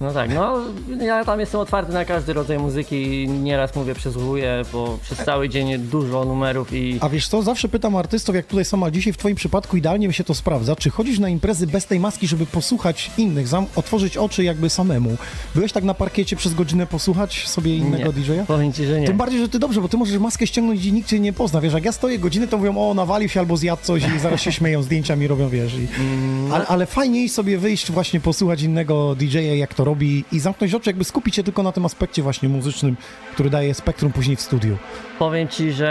[0.00, 0.58] No tak, no
[1.04, 5.48] ja tam jestem otwarty na każdy rodzaj muzyki i nieraz mówię, przesłuchuję, bo przez cały
[5.48, 9.12] dzień dużo numerów i A wiesz co, zawsze pytam artystów, jak tutaj są, a dzisiaj
[9.12, 12.26] w twoim przypadku idealnie mi się to sprawdza, czy chodzisz na imprezy bez tej maski,
[12.26, 15.16] żeby posłuchać innych, zam- otworzyć oczy jakby samemu?
[15.54, 18.12] Byłeś tak na parkiecie przez godzinę posłuchać sobie innego Nie.
[18.12, 18.44] DJ-a?
[18.44, 19.06] powiem ci, że nie.
[19.06, 21.60] Tym bardziej, że ty dobrze, bo ty możesz maskę ściągnąć i nikt cię nie pozna.
[21.60, 24.40] Wiesz, jak ja stoję godzinę, to mówią, o, nawalił się albo zjadł coś i zaraz
[24.40, 25.74] się śmieją, zdjęcia mi robią, wiesz.
[25.74, 25.86] I...
[26.00, 30.74] Mm, Ale, ale fajniej sobie wyjść, właśnie posłuchać innego DJ-a, jak to robi i zamknąć
[30.74, 32.96] oczy, jakby skupić się tylko na tym aspekcie właśnie muzycznym,
[33.32, 34.76] który daje spektrum później w studiu.
[35.18, 35.90] Powiem ci, że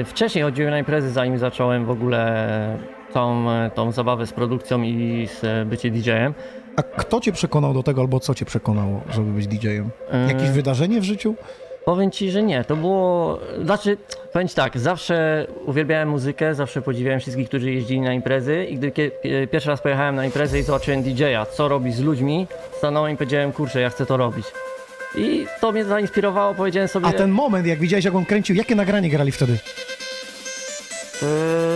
[0.00, 2.78] y, wcześniej chodziłem na imprezy, zanim zacząłem w ogóle
[3.12, 6.34] tą, e, tą zabawę z produkcją i z e, bycie DJ-em.
[6.76, 9.90] A kto cię przekonał do tego, albo co cię przekonało, żeby być DJ-em?
[10.28, 11.34] Jakieś wydarzenie w życiu?
[11.90, 12.64] Powiem ci, że nie.
[12.64, 13.38] To było.
[13.64, 13.96] Znaczy,
[14.32, 18.64] powiem ci tak, zawsze uwielbiałem muzykę, zawsze podziwiałem wszystkich, którzy jeździli na imprezy.
[18.64, 18.92] I gdy
[19.50, 22.46] pierwszy raz pojechałem na imprezę i zobaczyłem DJ-a, co robi z ludźmi,
[22.78, 24.46] stanąłem i powiedziałem, kurczę, ja chcę to robić.
[25.16, 27.06] I to mnie zainspirowało, powiedziałem sobie.
[27.06, 29.58] A ten moment, jak widziałeś, jak on kręcił, jakie nagranie grali wtedy?
[31.22, 31.28] Yy,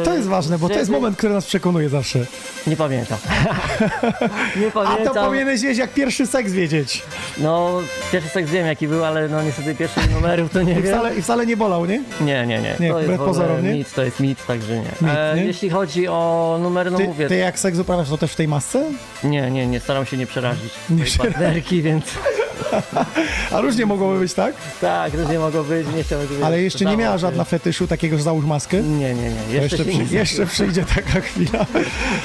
[0.05, 2.19] To jest ważne, bo to jest wtedy- moment, który nas przekonuje zawsze.
[2.67, 3.19] Nie pamiętam.
[4.61, 5.25] nie A to pamiętam.
[5.27, 7.03] powinieneś wiedzieć, jak pierwszy seks wiedzieć.
[7.39, 7.81] No,
[8.13, 10.85] pierwszy seks wiem jaki był, ale no niestety pierwszych numerów to nie I wiem.
[10.85, 12.03] wcale, I wcale nie bolał, nie?
[12.21, 12.77] Nie, nie, nie.
[12.81, 13.73] Nie, to jest wbrew pozorom, nie?
[13.73, 14.83] mit, to jest mit, także nie.
[15.01, 15.45] Mit, e, nie?
[15.45, 18.49] Jeśli chodzi o numery, no Ty, mówię, ty jak seks uprawiasz, to też w tej
[18.49, 18.85] masce?
[19.25, 22.05] nie, nie, nie, staram się nie przerazić Nie partnerki, więc
[23.53, 24.55] A różnie mogłoby być, tak?
[24.81, 28.23] tak, różnie mogło być, nie chciałbym żeby Ale jeszcze nie miała żadna fetyszu takiego, że
[28.23, 28.83] załóż maskę?
[28.83, 31.67] Nie, nie, nie, jeszcze, jeszcze, przy, jeszcze przyjdzie taka chwila.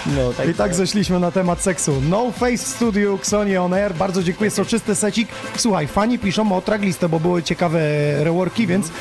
[0.05, 2.01] No, tak I tak zeszliśmy na temat seksu.
[2.09, 3.93] No Face Studio, Xoni On Air.
[3.93, 5.29] Bardzo dziękuję, soczysty secik.
[5.57, 7.79] Słuchaj, fani piszą o tracklistę, bo były ciekawe
[8.23, 8.91] reworki, więc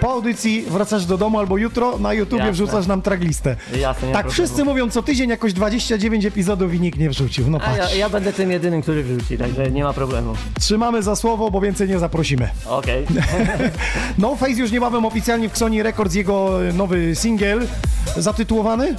[0.00, 2.52] po audycji wracasz do domu albo jutro na YouTubie Jasne.
[2.52, 3.56] wrzucasz nam tracklistę.
[3.80, 7.50] Jasne, Tak wszyscy mówią co tydzień jakoś 29 epizodów i nikt nie wrzucił.
[7.50, 7.96] No A ja, patrz.
[7.96, 10.34] ja będę tym jedynym, który wrzuci, także nie ma problemu.
[10.60, 12.48] Trzymamy za słowo, bo więcej nie zaprosimy.
[12.66, 13.06] Okej.
[14.18, 17.66] No Face już niebawem oficjalnie w Xoni Records jego nowy singiel
[18.16, 18.94] zatytułowany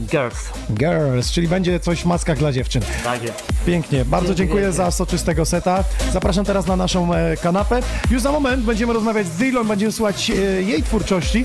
[0.00, 0.36] Girls,
[0.70, 2.82] Girls, czyli będzie coś w maskach dla dziewczyn.
[3.04, 3.44] tak jest.
[3.66, 4.76] Pięknie, bardzo dziękuję wielkie.
[4.76, 5.84] za soczystego seta.
[6.12, 7.80] Zapraszam teraz na naszą e, kanapę.
[8.10, 11.44] Już za moment będziemy rozmawiać z Dylon, będziemy słuchać e, jej twórczości,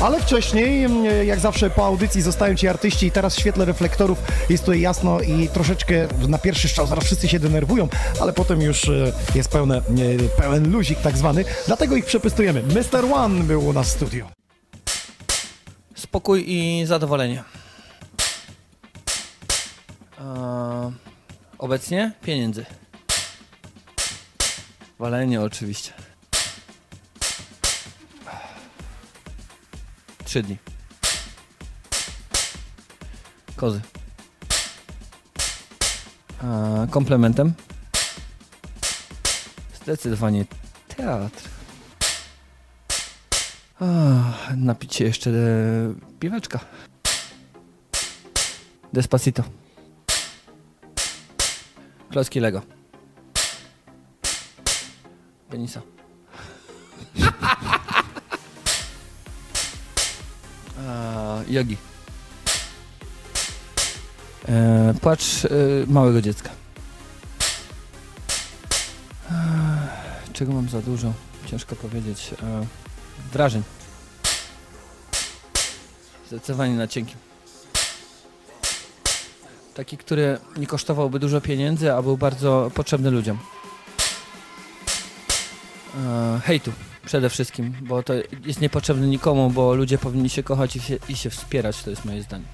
[0.00, 3.64] ale wcześniej, m, e, jak zawsze po audycji zostają ci artyści i teraz w świetle
[3.64, 7.88] reflektorów jest tutaj jasno i troszeczkę na pierwszy strzał zaraz wszyscy się denerwują,
[8.20, 9.82] ale potem już e, jest pełne, e,
[10.42, 12.62] pełen luzik tak zwany, dlatego ich przepystujemy.
[12.62, 13.04] Mr.
[13.14, 14.26] One był u nas w studiu.
[15.94, 17.42] Spokój i zadowolenie.
[21.58, 22.66] Obecnie pieniędzy.
[24.98, 25.92] Walenie oczywiście.
[30.24, 30.56] Trzy dni.
[33.56, 33.80] Kozy.
[36.90, 37.52] Komplementem.
[39.82, 40.44] Zdecydowanie
[40.88, 41.48] teatr.
[43.80, 45.30] Ach, napić się jeszcze
[46.20, 46.60] piweczka.
[48.92, 49.42] Despacito.
[52.12, 52.62] Klocki Lego.
[55.50, 55.80] Penisa.
[61.48, 61.76] Jogi.
[64.48, 65.48] E, płacz e,
[65.86, 66.50] małego dziecka.
[69.30, 71.12] Ech, Czego mam za dużo?
[71.46, 72.34] Ciężko powiedzieć.
[72.42, 72.66] E,
[73.32, 73.62] wrażeń.
[76.28, 77.31] Zdecydowanie na cienkim.
[79.74, 83.38] Taki, który nie kosztowałby dużo pieniędzy, a był bardzo potrzebny ludziom.
[85.96, 86.72] E, hejtu
[87.06, 88.12] przede wszystkim, bo to
[88.44, 92.04] jest niepotrzebne nikomu, bo ludzie powinni się kochać i się, i się wspierać, to jest
[92.04, 92.44] moje zdanie.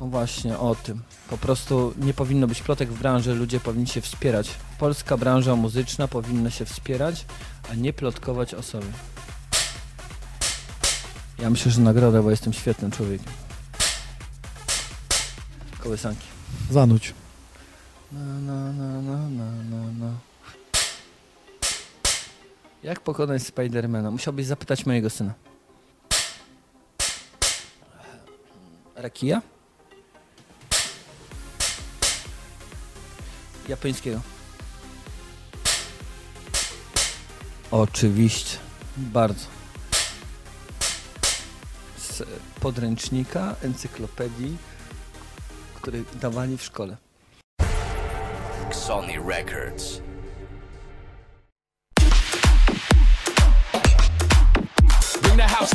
[0.00, 1.02] O właśnie, o tym.
[1.30, 4.50] Po prostu nie powinno być plotek w branży, ludzie powinni się wspierać.
[4.78, 7.24] Polska branża muzyczna powinna się wspierać,
[7.70, 8.86] a nie plotkować o sobie.
[11.38, 13.43] Ja myślę, że nagroda, bo jestem świetnym człowiekiem.
[15.84, 16.26] Kołysanki.
[16.70, 17.14] Zanuć.
[18.12, 20.12] Na, na, na, na, na, na, na.
[22.82, 24.10] Jak pokonać Spidermana?
[24.10, 25.34] Musiałbyś zapytać mojego syna.
[28.96, 29.42] Rakija?
[33.68, 34.20] Japońskiego.
[37.70, 38.58] Oczywiście.
[38.96, 39.46] Bardzo.
[41.98, 42.22] Z
[42.60, 44.56] podręcznika, encyklopedii,
[45.84, 46.96] które dawali w szkole.
[48.70, 50.00] Sony Records.
[55.22, 55.70] Bring the house.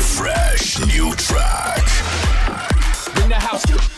[0.00, 1.84] Fresh new track.
[3.14, 3.95] Bring the house.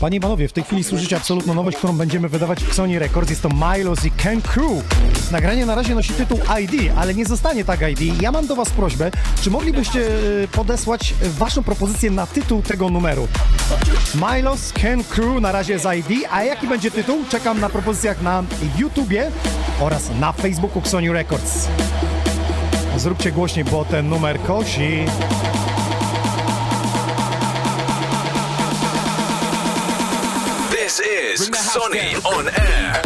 [0.00, 3.30] Panie i panowie, w tej chwili słyszycie absolutną nowość, którą będziemy wydawać w Sony Records.
[3.30, 4.84] Jest to Milos i Ken Crew.
[5.32, 8.22] Nagranie na razie nosi tytuł ID, ale nie zostanie tak ID.
[8.22, 9.10] Ja mam do was prośbę,
[9.42, 10.06] czy moglibyście
[10.42, 13.28] e, podesłać waszą propozycję na tytuł tego numeru?
[14.14, 17.24] Milos, Ken Crew na razie z ID, a jaki będzie tytuł?
[17.30, 18.42] Czekam na propozycjach na
[18.78, 19.30] YouTubie
[19.80, 21.68] oraz na Facebooku Sony Records.
[22.96, 25.04] Zróbcie głośniej, bo ten numer kosi.
[31.76, 33.03] Is Sony on air.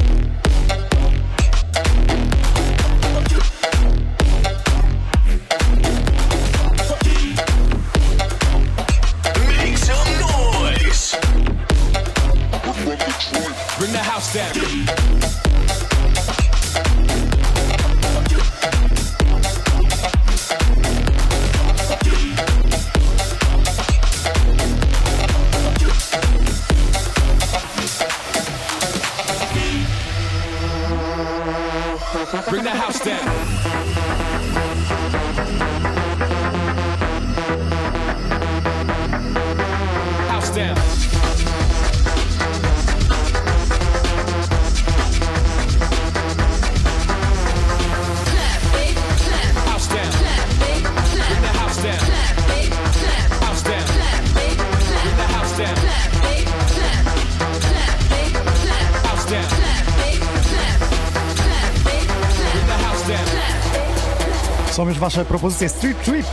[65.08, 66.26] Wasze propozycje Street Trip.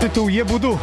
[0.00, 0.78] Tytuł Jebudu.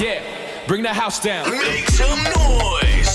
[0.00, 0.22] Yeah.
[0.68, 1.50] Bring the house down.
[1.50, 3.09] Make some noise.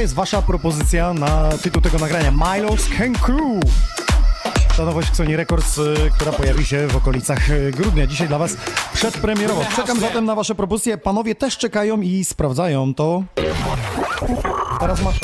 [0.00, 2.30] Jaka jest wasza propozycja na tytuł tego nagrania?
[2.30, 2.88] Milos
[3.22, 3.60] Crew.
[4.76, 8.06] To nowość Sony Records, y, która pojawi się w okolicach y, grudnia.
[8.06, 8.56] Dzisiaj dla was
[8.94, 9.64] przedpremierowo.
[9.76, 10.98] Czekam zatem na wasze propozycje.
[10.98, 13.22] Panowie też czekają i sprawdzają to.
[14.80, 15.16] Teraz masz.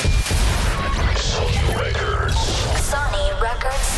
[2.91, 3.97] Sony Records.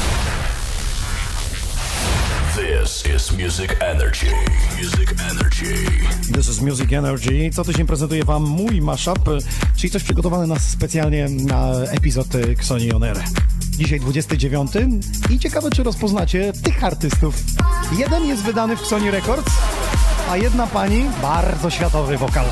[2.56, 4.28] This is Music Energy.
[4.78, 5.76] Music Energy.
[6.34, 7.50] This is Music Energy.
[7.54, 9.20] Co tydzień prezentuję wam mój mashup,
[9.80, 13.24] czyli coś przygotowane na specjalnie na epizod y, Xoni On Air.
[13.70, 14.72] Dzisiaj 29
[15.30, 17.36] i ciekawe, czy rozpoznacie tych artystów.
[17.98, 19.52] Jeden jest wydany w Sony Records,
[20.30, 22.46] a jedna pani bardzo światowy wokal.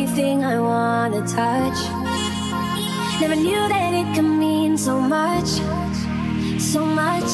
[0.00, 1.78] You're the only thing I wanna touch.
[3.20, 5.48] Never knew that it could mean so much,
[6.58, 7.30] so much.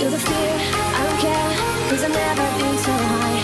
[0.00, 0.54] You're the fear,
[0.94, 1.50] I don't care,
[1.90, 3.37] cause I've never been so high.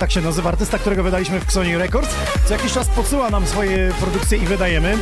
[0.00, 2.14] Tak się nazywa artysta, którego wydaliśmy w Sony Records.
[2.44, 4.98] Co jakiś czas podsyła nam swoje produkcje i wydajemy.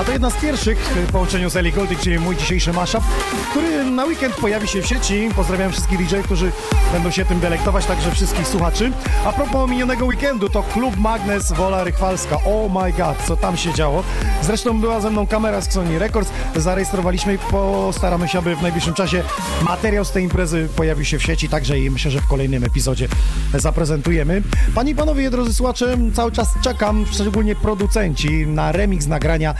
[0.00, 3.04] A to jedna z pierwszych w połączeniu z Ellie Goulding, czyli mój dzisiejszy mashup,
[3.50, 5.28] który na weekend pojawi się w sieci.
[5.36, 6.52] Pozdrawiam wszystkich DJ, którzy
[6.92, 8.92] będą się tym delektować, także wszystkich słuchaczy.
[9.24, 12.36] A propos minionego weekendu, to Klub Magnes Wola Rychwalska.
[12.36, 14.04] Oh my god, co tam się działo.
[14.42, 18.94] Zresztą była ze mną kamera z Sony Records, zarejestrowaliśmy i postaramy się, aby w najbliższym
[18.94, 19.22] czasie
[19.64, 23.08] materiał z tej imprezy pojawił się w sieci, także i myślę, że w kolejnym epizodzie
[23.54, 24.42] zaprezentujemy.
[24.74, 29.54] Panie i panowie, drodzy słuchacze, cały czas czekam, szczególnie producenci, na remix nagrania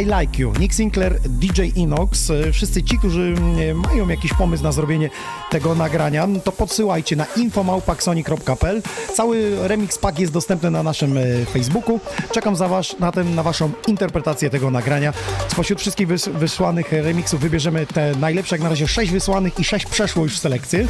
[0.00, 0.52] I Like You.
[0.60, 3.34] Nick Sinclair, DJ Inox, wszyscy ci, którzy
[3.70, 5.10] e, mają jakiś pomysł na zrobienie
[5.50, 8.82] tego nagrania, to podsyłajcie na infomałpaksoni.pl.
[9.14, 11.22] Cały remix pack jest dostępny na naszym e,
[11.52, 12.00] Facebooku.
[12.32, 15.12] Czekam za wasz, na, ten, na waszą interpretację tego nagrania.
[15.48, 19.86] Spośród wszystkich wys, wysłanych remixów wybierzemy te najlepsze, jak na razie 6 wysłanych i 6
[19.86, 20.86] przeszło już selekcję.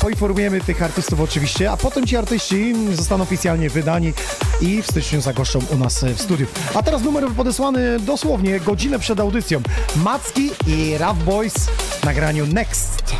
[0.00, 4.12] Poinformujemy tych artystów oczywiście, a potem ci artyści zostaną oficjalnie wydani
[4.60, 6.46] i w styczniu zagoszczą u nas w studiu.
[6.74, 9.60] A teraz numer podesłany dosłownie godzinę przed audycją.
[9.96, 11.54] Macki i Rough Boys
[12.00, 13.14] w nagraniu Next.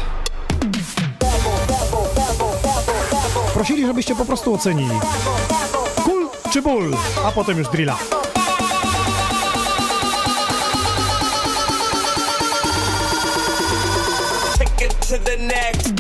[3.55, 5.01] Prosili, żebyście po prostu ocenili.
[6.05, 8.22] Cool czy ból, a potem już drilla.
[15.13, 15.95] To the next.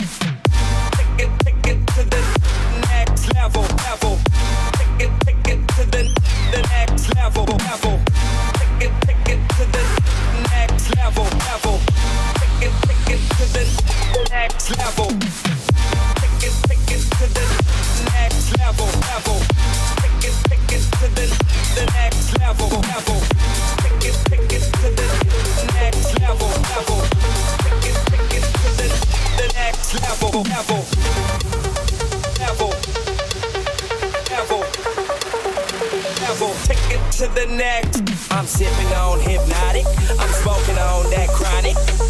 [0.96, 2.22] Take it, take it to the
[2.88, 4.18] next level, level.
[4.72, 6.02] Take it, take it to the
[6.50, 8.00] the next level, level.
[8.54, 9.84] Take it, take it to the
[10.50, 11.78] next level, level.
[12.40, 15.21] Take it, take it to the next level.
[37.22, 38.32] To the next.
[38.32, 39.86] I'm sipping on hypnotic.
[40.18, 42.01] I'm smoking on that chronic.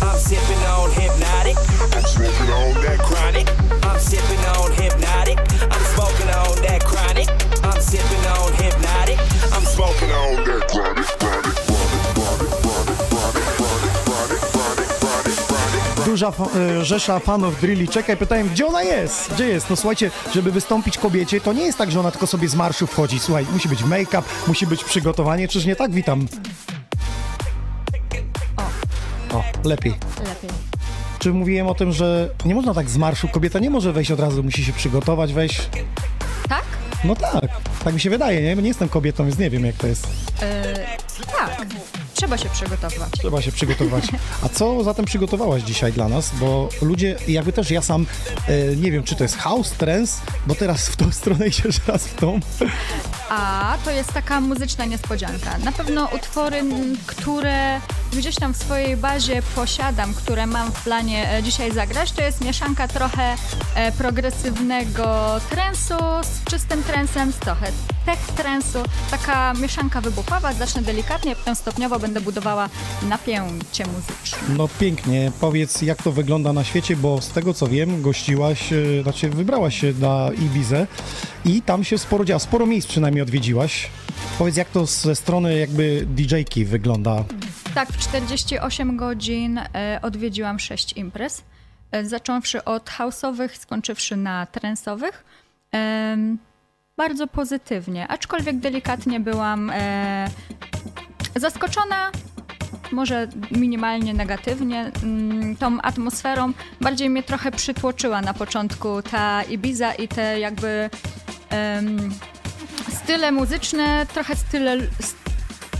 [16.12, 19.32] Duża e, rzesza fanów drilli czeka i pytają, gdzie ona jest?
[19.34, 19.70] Gdzie jest?
[19.70, 22.86] No słuchajcie, żeby wystąpić kobiecie, to nie jest tak, że ona tylko sobie z marszu
[22.86, 23.18] wchodzi.
[23.18, 25.92] Słuchaj, musi być make-up, musi być przygotowanie, czyż nie tak?
[25.92, 26.26] Witam.
[29.32, 29.94] O, lepiej.
[30.18, 30.50] Lepiej.
[31.18, 34.20] Czy mówiłem o tym, że nie można tak z marszu, kobieta nie może wejść od
[34.20, 35.68] razu, musi się przygotować, wejść.
[36.48, 36.64] Tak?
[37.04, 37.50] No tak,
[37.84, 38.62] tak mi się wydaje, nie?
[38.62, 40.08] Nie jestem kobietą, więc nie wiem jak to jest.
[40.42, 40.74] E,
[41.38, 41.66] tak.
[42.22, 43.10] Trzeba się przygotować.
[43.18, 44.04] Trzeba się przygotować.
[44.42, 46.30] A co zatem przygotowałaś dzisiaj dla nas?
[46.40, 48.06] Bo ludzie, jakby też ja sam,
[48.48, 52.06] e, nie wiem, czy to jest house, trance, bo teraz w tą stronę idziesz raz
[52.06, 52.40] w tą.
[53.34, 55.58] A to jest taka muzyczna niespodzianka.
[55.58, 56.62] Na pewno utwory,
[57.06, 57.80] które
[58.12, 62.44] gdzieś tam w swojej bazie posiadam, które mam w planie e, dzisiaj zagrać, to jest
[62.44, 63.34] mieszanka trochę
[63.74, 67.66] e, progresywnego trensu z czystym trensem, z trochę
[68.06, 68.78] tech trensu.
[69.10, 72.68] Taka mieszanka wybuchowa, zacznę delikatnie, potem stopniowo będę budowała
[73.08, 74.38] napięcie muzyczne.
[74.56, 75.32] No pięknie.
[75.40, 79.80] Powiedz, jak to wygląda na świecie, bo z tego co wiem, gościłaś, e, znaczy wybrałaś
[79.80, 80.86] się na Ibizę
[81.44, 83.90] i tam się sporo działa, sporo miejsc przynajmniej odwiedziłaś.
[84.38, 87.24] Powiedz, jak to ze strony jakby DJ-ki wygląda?
[87.74, 91.42] Tak, w 48 godzin e, odwiedziłam 6 imprez,
[91.90, 95.24] e, zacząwszy od house'owych, skończywszy na trensowych.
[95.72, 96.38] Em,
[96.96, 100.28] bardzo pozytywnie, aczkolwiek delikatnie byłam e,
[101.36, 102.10] zaskoczona,
[102.92, 106.52] może minimalnie negatywnie, mm, tą atmosferą.
[106.80, 110.90] Bardziej mnie trochę przytłoczyła na początku ta Ibiza i te jakby
[112.90, 114.76] style muzyczne, trochę style,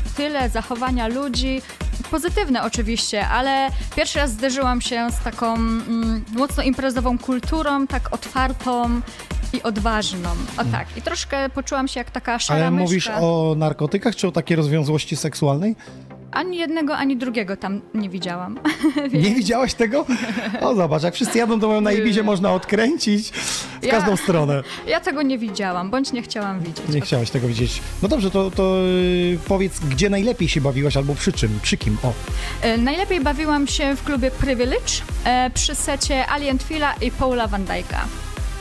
[0.07, 1.63] style zachowania ludzi.
[2.11, 9.01] Pozytywne oczywiście, ale pierwszy raz zderzyłam się z taką mm, mocno imprezową kulturą, tak otwartą
[9.53, 10.29] i odważną.
[10.59, 10.87] O tak.
[10.97, 12.85] I troszkę poczułam się jak taka szara Ale myszka.
[12.85, 15.77] mówisz o narkotykach, czy o takiej rozwiązłości seksualnej?
[16.33, 18.59] Ani jednego, ani drugiego tam nie widziałam.
[19.13, 20.07] Nie widziałaś tego?
[20.61, 24.63] O, zobacz, jak wszyscy jadą, to na Ibizie można odkręcić w Ja- każdą stronę.
[24.87, 26.89] Ja tego nie widziałam, bądź nie chciałam widzieć.
[26.89, 27.81] Nie chciałaś tego widzieć.
[28.03, 31.97] No dobrze, to, to yy, powiedz, gdzie najlepiej się bawiłaś, albo przy czym, przy kim?
[32.03, 32.13] O,
[32.63, 34.93] E, Najlepiej bawiłam się w klubie Privilege
[35.25, 37.99] e, przy secie Alien Twila i Paula Van Dyke'a.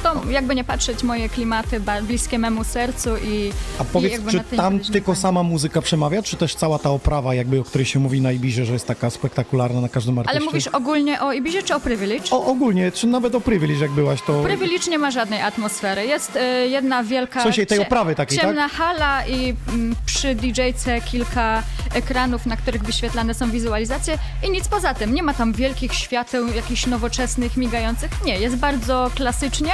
[0.03, 4.39] To jakby nie patrzeć, moje klimaty bliskie memu sercu i a i powiedz, jakby czy
[4.57, 8.21] tam tylko sama muzyka przemawia, czy też cała ta oprawa, jakby o której się mówi
[8.21, 10.37] na Ibizie, że jest taka spektakularna na każdym artyście?
[10.37, 12.31] Ale mówisz ogólnie o Ibizie czy o Privilege?
[12.31, 14.43] O, ogólnie, czy nawet o Privilege, jak byłaś, to...
[14.43, 16.05] Privilege nie ma żadnej atmosfery.
[16.05, 18.47] Jest e, jedna wielka W sensie tej oprawy takiej, tak?
[18.47, 24.67] ciemna hala i mm, przy DJ-ce kilka ekranów, na których wyświetlane są wizualizacje i nic
[24.67, 25.13] poza tym.
[25.13, 28.11] Nie ma tam wielkich świateł, jakichś nowoczesnych, migających.
[28.25, 29.71] Nie, jest bardzo klasycznie.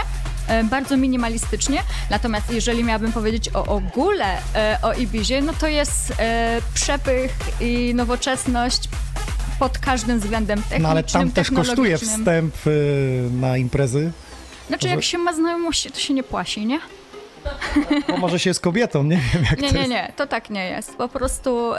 [0.48, 1.84] E, Bardzo minimalistycznie.
[2.10, 4.26] Natomiast jeżeli miałabym powiedzieć o ogóle
[4.56, 7.32] e, o Ibizie, no to jest e, przepych
[7.62, 8.89] i nowoczesność
[9.60, 12.56] pod każdym względem technicznym, No ale tam też kosztuje wstęp
[13.32, 14.12] na imprezy.
[14.68, 16.80] Znaczy, jak się ma znajomości, to się nie płasi, nie?
[18.08, 19.91] Bo może się jest kobietą, nie wiem jak Nie, to nie, jest.
[19.91, 20.95] nie, to tak nie jest.
[20.95, 21.72] Po prostu.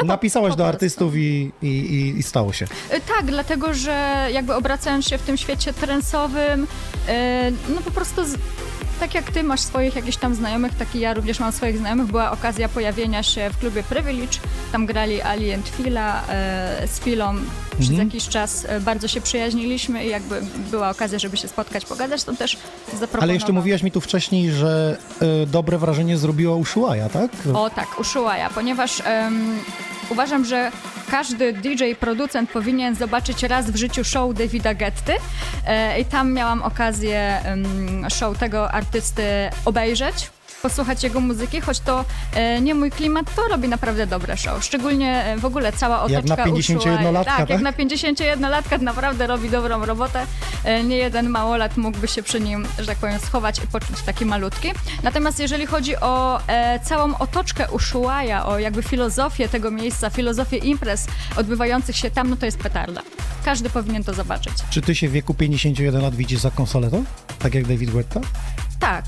[0.00, 2.64] Em, Napisałaś do artystów i, i, i, i stało się.
[2.64, 6.66] y, tak, dlatego że jakby obracając się w tym świecie trensowym, y,
[7.74, 8.22] no po prostu.
[9.02, 12.06] Tak jak ty masz swoich jakichś tam znajomych, tak i ja również mam swoich znajomych,
[12.06, 14.38] była okazja pojawienia się w klubie Privilege.
[14.72, 17.34] Tam grali Ali and Fila e, z Filą.
[17.70, 18.08] Przez Mhm.
[18.08, 22.32] jakiś czas e, bardzo się przyjaźniliśmy i jakby była okazja, żeby się spotkać, pogadać, to
[22.32, 22.52] też
[22.86, 23.22] zaproponowałam.
[23.22, 24.98] Ale jeszcze mówiłaś mi tu wcześniej, że
[25.42, 27.30] y, dobre wrażenie zrobiła Ushuaia, tak?
[27.54, 29.02] O tak, Ushuaia, ponieważ
[30.10, 30.70] uważam, że
[31.10, 35.12] każdy DJ, producent powinien zobaczyć raz w życiu show Davida Getty
[35.66, 37.42] e, i tam miałam okazję
[38.08, 38.91] show tego artysty
[39.64, 40.30] obejrzeć.
[40.62, 44.64] Posłuchać jego muzyki, choć to e, nie mój klimat, to robi naprawdę dobre show.
[44.64, 46.80] Szczególnie e, w ogóle cała Jak otoczka na Ushuaii.
[46.80, 47.50] 51-latka, Tak, tak?
[47.50, 50.26] jak na 51-latka naprawdę robi dobrą robotę.
[50.64, 54.26] E, Nie jeden małolat mógłby się przy nim, że tak powiem, schować i poczuć taki
[54.26, 54.72] malutki.
[55.02, 61.06] Natomiast jeżeli chodzi o e, całą otoczkę Ushuaia, o jakby filozofię tego miejsca, filozofię imprez
[61.36, 63.02] odbywających się tam, no to jest petarda.
[63.44, 64.52] Każdy powinien to zobaczyć.
[64.70, 67.04] Czy ty się w wieku 51 lat widzisz za konsoletą?
[67.38, 68.20] Tak jak David Guetta?
[68.82, 69.04] Tak.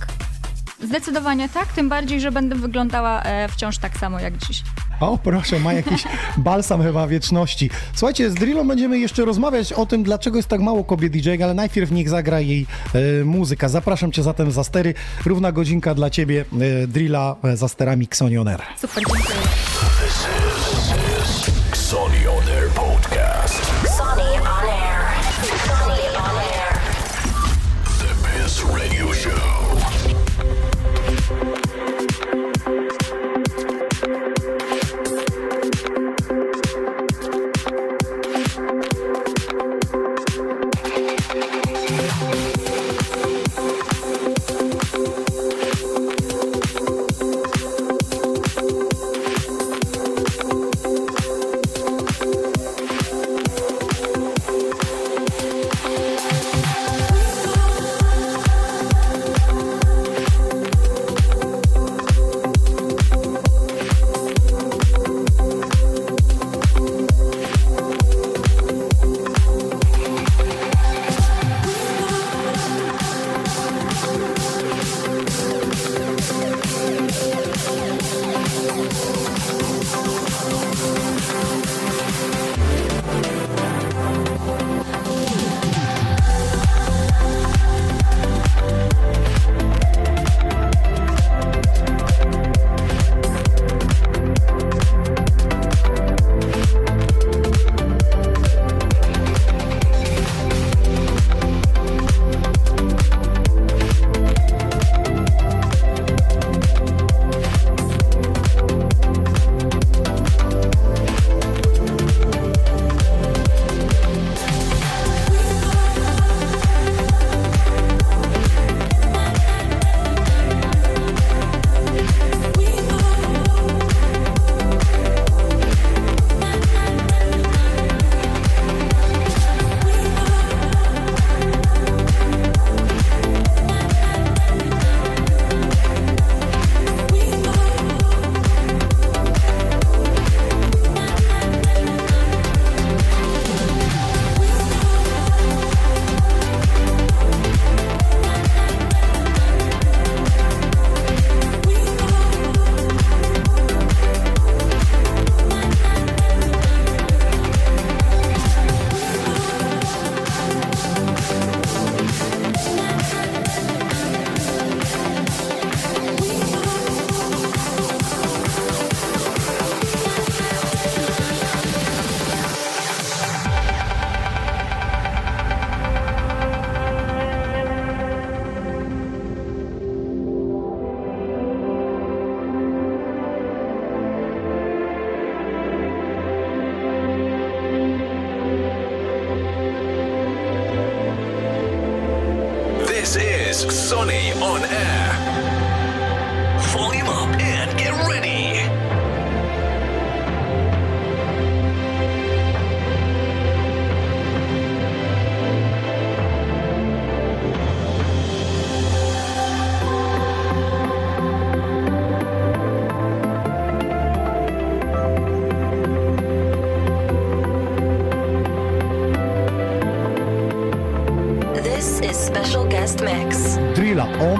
[0.84, 4.62] Zdecydowanie tak, tym bardziej, że będę wyglądała e, wciąż tak samo jak dziś.
[5.00, 6.04] O, proszę, ma jakiś
[6.36, 7.70] balsam chyba wieczności.
[7.94, 11.54] Słuchajcie, z Drillą będziemy jeszcze rozmawiać o tym, dlaczego jest tak mało kobiet DJ, ale
[11.54, 13.68] najpierw niech zagra jej e, muzyka.
[13.68, 14.94] Zapraszam cię zatem za stery.
[15.26, 16.44] Równa godzinka dla ciebie,
[16.82, 18.62] e, Drilla e, za sterami Xonioner.
[18.80, 20.43] Super, dziękuję.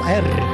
[0.05, 0.54] MR.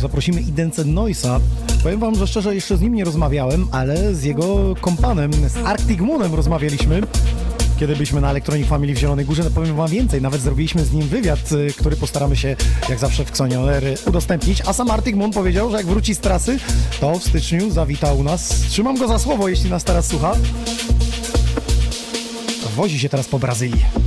[0.00, 1.40] zaprosimy Idence Noisa.
[1.82, 6.00] Powiem wam, że szczerze jeszcze z nim nie rozmawiałem, ale z jego kompanem, z Arctic
[6.00, 7.02] Moonem rozmawialiśmy.
[7.78, 10.92] Kiedy byliśmy na Electronic Family w Zielonej Górze, no powiem wam więcej, nawet zrobiliśmy z
[10.92, 12.56] nim wywiad, y, który postaramy się,
[12.88, 14.62] jak zawsze w Xonionery, udostępnić.
[14.66, 16.58] A sam Arctic Moon powiedział, że jak wróci z trasy,
[17.00, 18.48] to w styczniu zawita u nas.
[18.48, 20.32] Trzymam go za słowo, jeśli nas teraz słucha.
[22.76, 23.99] Wozi się teraz po Brazylii.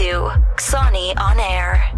[0.00, 1.89] To Xani on Air.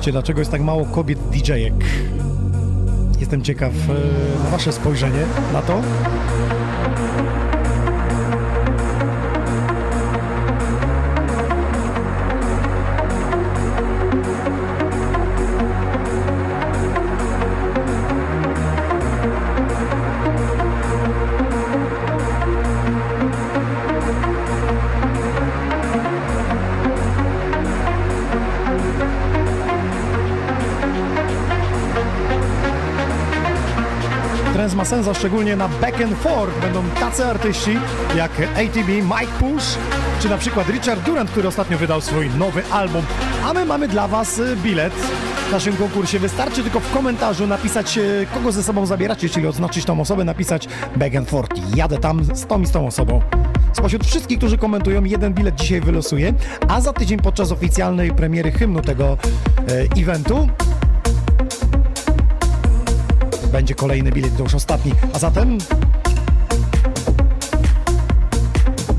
[0.00, 1.74] Myślicie, dlaczego jest tak mało kobiet DJ-ek?
[3.20, 5.82] Jestem ciekaw e, na wasze spojrzenie na to.
[35.10, 37.78] Trends ma sens, a szczególnie na Back and Forth będą tacy artyści
[38.16, 39.64] jak ATB, Mike Push,
[40.20, 43.02] czy na przykład Richard Durant, który ostatnio wydał swój nowy album.
[43.44, 44.92] A my mamy dla Was y, bilet
[45.48, 46.18] w naszym konkursie.
[46.18, 50.68] Wystarczy tylko w komentarzu napisać, y, kogo ze sobą zabieracie, czyli oznaczyć tą osobę, napisać
[50.96, 51.76] Back and Forth.
[51.76, 53.22] Jadę tam z tą i z tą osobą.
[53.72, 56.32] Spośród wszystkich, którzy komentują, jeden bilet dzisiaj wylosuję,
[56.68, 59.16] a za tydzień podczas oficjalnej premiery hymnu tego
[59.96, 60.48] e, eventu
[63.60, 64.92] będzie kolejny bilet, to już ostatni.
[65.12, 65.58] A zatem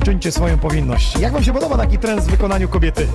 [0.05, 1.19] czyńcie swoją powinność.
[1.19, 3.07] Jak Wam się podoba taki trend w wykonaniu kobiety?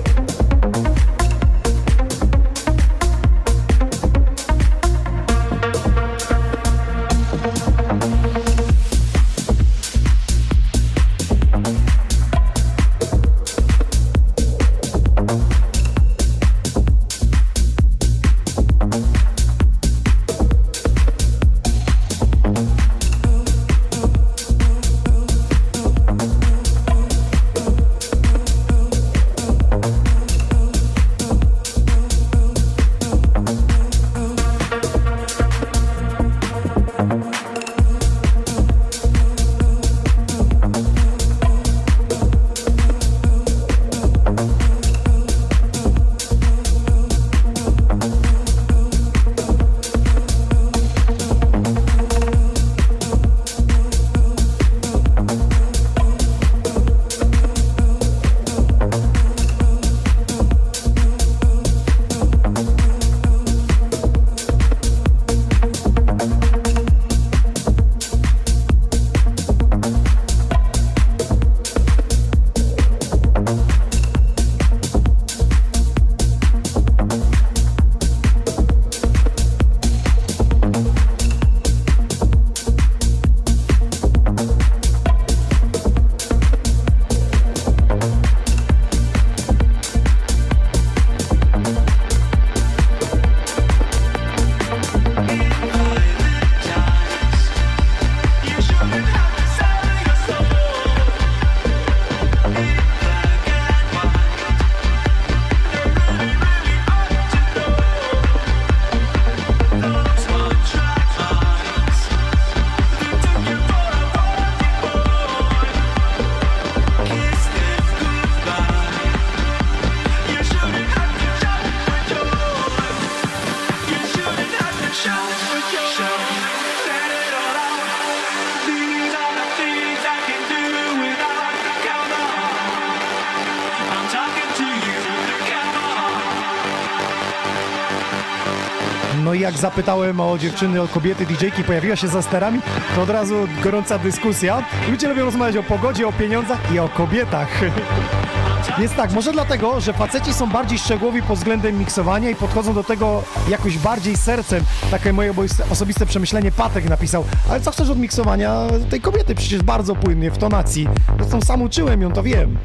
[139.57, 142.59] Zapytałem o dziewczyny, o kobiety, DJ-ki, pojawiła się za sterami,
[142.95, 144.63] to od razu gorąca dyskusja.
[144.91, 147.47] Ludzie lubią rozmawiać o pogodzie, o pieniądzach i o kobietach.
[148.79, 152.83] Więc tak, może dlatego, że faceci są bardziej szczegółowi pod względem miksowania i podchodzą do
[152.83, 154.63] tego jakoś bardziej sercem.
[154.91, 155.33] Takie moje
[155.71, 157.25] osobiste przemyślenie Patek napisał.
[157.49, 159.35] Ale co chcesz od miksowania tej kobiety?
[159.35, 160.87] Przecież bardzo płynnie, w tonacji.
[161.17, 162.57] Zresztą sam uczyłem ją, to wiem.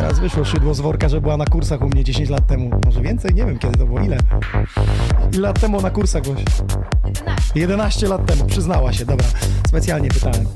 [0.00, 2.70] Teraz wyszło szydło z worka, że była na kursach u mnie 10 lat temu.
[2.84, 3.34] Może więcej?
[3.34, 4.00] Nie wiem kiedy to było.
[4.00, 4.18] Ile?
[5.32, 6.44] Ile lat temu na kursach byłeś?
[7.54, 9.04] 11 lat temu, przyznała się.
[9.04, 9.26] Dobra,
[9.68, 10.46] specjalnie pytałem.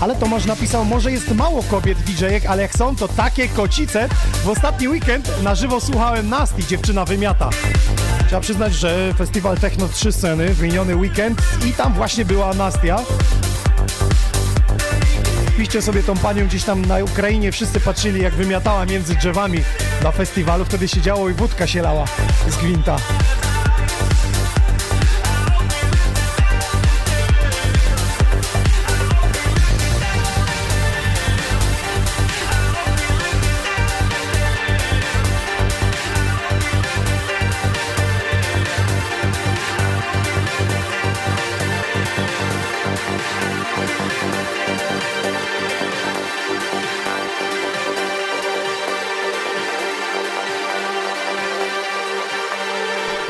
[0.00, 4.08] Ale Tomasz napisał, może jest mało kobiet DJ-ek, ale jak są, to takie kocice.
[4.44, 7.50] W ostatni weekend na żywo słuchałem Nasty, dziewczyna wymiata.
[8.26, 12.98] Trzeba przyznać, że festiwal Techno 3 sceny w miniony weekend i tam właśnie była Nastia.
[15.56, 19.58] Piszcie sobie tą panią gdzieś tam na Ukrainie, wszyscy patrzyli jak wymiatała między drzewami
[20.02, 22.04] na festiwalu, wtedy się działo i wódka się lała
[22.48, 22.96] z gwinta.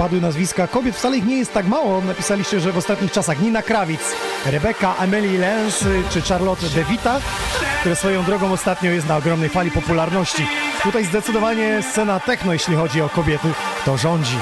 [0.07, 2.01] Padły nazwiska kobiet, wcale ich nie jest tak mało.
[2.01, 4.01] Napisaliście, że w ostatnich czasach Nina Krawic,
[4.45, 7.20] Rebecca Amelie Lenz czy Charlotte De Vita,
[7.81, 10.47] które swoją drogą ostatnio jest na ogromnej fali popularności.
[10.83, 13.49] Tutaj zdecydowanie scena techno, jeśli chodzi o kobiety,
[13.85, 14.39] to rządzi.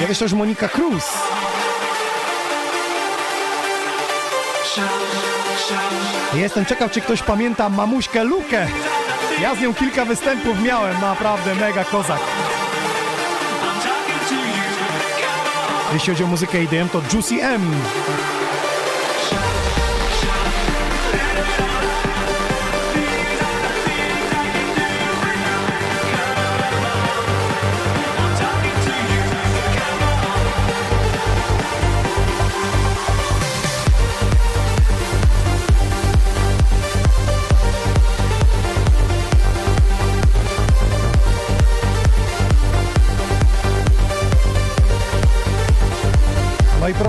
[0.00, 1.04] Ja też Monika Cruz.
[6.34, 8.66] Jestem ciekaw, czy ktoś pamięta mamuśkę Lukę.
[9.42, 12.20] Ja z nią kilka występów miałem, naprawdę mega kozak.
[15.92, 17.62] Jeśli chodzi o muzykę IDM, to Juicy M.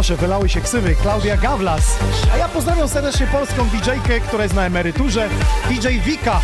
[0.10, 0.96] Proszę, wylały się ksywy.
[0.96, 1.98] Klaudia Gawlas.
[2.34, 5.30] A ja pozdrawiam serdecznie polską DJ-kę, która jest na emeryturze.
[5.70, 6.42] DJ Wika.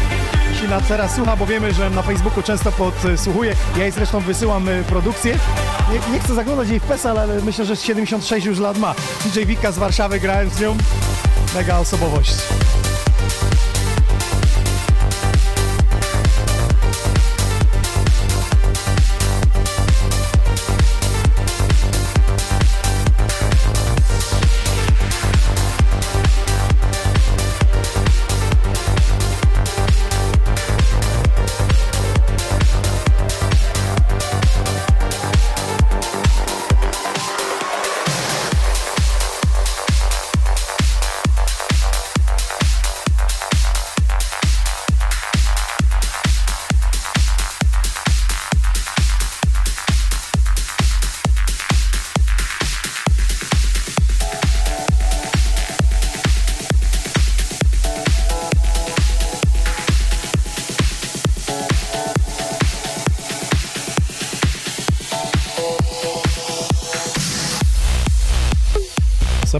[0.52, 3.56] Jeśli nas teraz słucha, bo wiemy, że na Facebooku często podsłuchuje.
[3.78, 5.38] Ja jej zresztą wysyłam y, produkcję.
[5.92, 8.96] Nie, nie chcę zaglądać jej w PESEL, ale myślę, że z 76 już lat ma.
[9.26, 10.78] DJ Wika z Warszawy, grałem z nią.
[11.56, 12.36] Mega osobowość.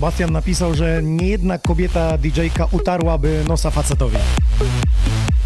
[0.06, 4.18] Sebastian napisał, że niejedna kobieta DJ-ka utarłaby nosa facetowi.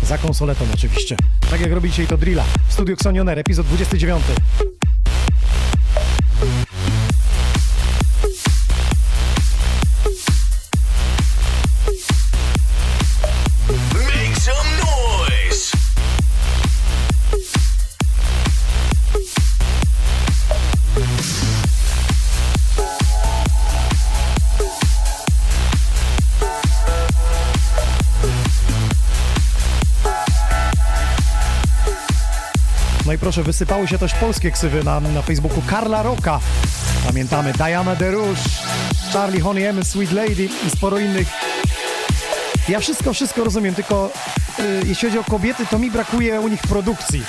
[0.03, 1.15] Za konsoletą oczywiście.
[1.51, 2.43] Tak jak robi dzisiaj to Drilla.
[2.67, 4.23] W studiu Xonioner, epizod 29.
[33.43, 35.61] Wysypały się też polskie ksywy na, na Facebooku.
[35.67, 36.39] Karla Roka,
[37.07, 38.41] pamiętamy, Diana de Rouge,
[39.13, 41.27] Charlie Honey M, Sweet Lady i sporo innych.
[42.69, 44.11] Ja wszystko, wszystko rozumiem, tylko
[44.59, 47.23] y, jeśli chodzi o kobiety, to mi brakuje u nich produkcji.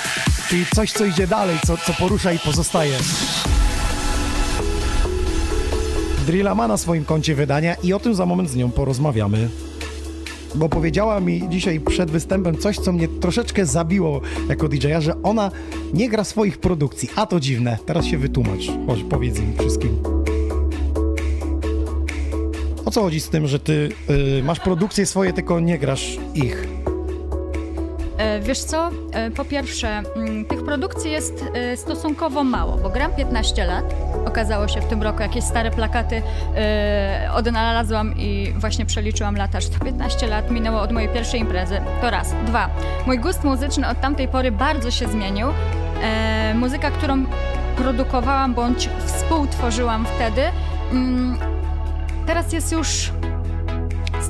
[0.49, 2.97] Czyli coś, co idzie dalej, co, co porusza i pozostaje.
[6.25, 9.49] Drilla ma na swoim koncie wydania i o tym za moment z nią porozmawiamy.
[10.55, 15.51] Bo powiedziała mi dzisiaj przed występem coś, co mnie troszeczkę zabiło jako DJ-a, że ona
[15.93, 17.77] nie gra swoich produkcji, a to dziwne.
[17.85, 19.97] Teraz się wytłumacz, chodź, powiedz im wszystkim.
[22.85, 23.89] O co chodzi z tym, że ty
[24.39, 26.80] y, masz produkcje swoje, tylko nie grasz ich?
[28.21, 33.11] E, Wiesz co, E, po pierwsze, mm, tych produkcji jest e, stosunkowo mało, bo gram
[33.15, 33.85] 15 lat.
[34.25, 36.21] Okazało się w tym roku jakieś stare plakaty
[37.33, 41.81] odnalazłam i właśnie przeliczyłam lata, że to 15 lat minęło od mojej pierwszej imprezy.
[42.01, 42.33] To raz.
[42.45, 42.69] Dwa.
[43.05, 45.47] Mój gust muzyczny od tamtej pory bardzo się zmienił.
[46.55, 47.25] Muzyka, którą
[47.77, 50.41] produkowałam bądź współtworzyłam wtedy,
[50.91, 51.37] mm,
[52.25, 53.11] teraz jest już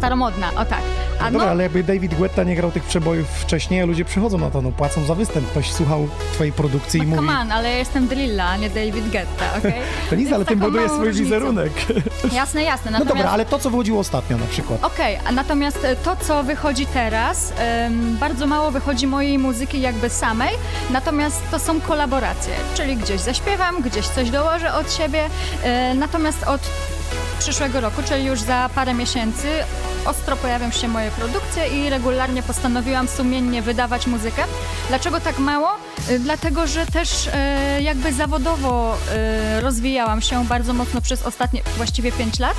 [0.01, 0.81] staromodna, o tak.
[1.19, 4.37] A no, Dobra, ale jakby David Guetta nie grał tych przebojów wcześniej, a ludzie przychodzą
[4.37, 5.47] na to, no płacą za występ.
[5.47, 7.15] Ktoś słuchał twojej produkcji i mówi...
[7.15, 9.73] Come on, ale ja jestem Drilla, a nie David Guetta, okej?
[10.09, 11.23] To nic, ale tym buduje swój różnicą.
[11.23, 11.71] wizerunek.
[12.33, 12.91] Jasne, jasne.
[12.91, 13.17] No Natomiast...
[13.17, 14.83] dobra, ale to, co wychodziło ostatnio na przykład.
[14.83, 20.09] Okej, a natomiast e, to, co wychodzi teraz, em, bardzo mało wychodzi mojej muzyki jakby
[20.09, 20.55] samej,
[20.91, 25.23] natomiast to są kolaboracje, czyli gdzieś zaśpiewam, gdzieś coś dołożę od siebie,
[25.63, 26.61] e, natomiast od
[27.41, 29.47] przyszłego roku, czyli już za parę miesięcy,
[30.05, 34.43] ostro pojawią się moje produkcje i regularnie postanowiłam sumiennie wydawać muzykę.
[34.87, 35.69] Dlaczego tak mało?
[36.09, 42.11] Y, Dlatego, że też e, jakby zawodowo e, rozwijałam się bardzo mocno przez ostatnie właściwie
[42.11, 42.57] 5 lat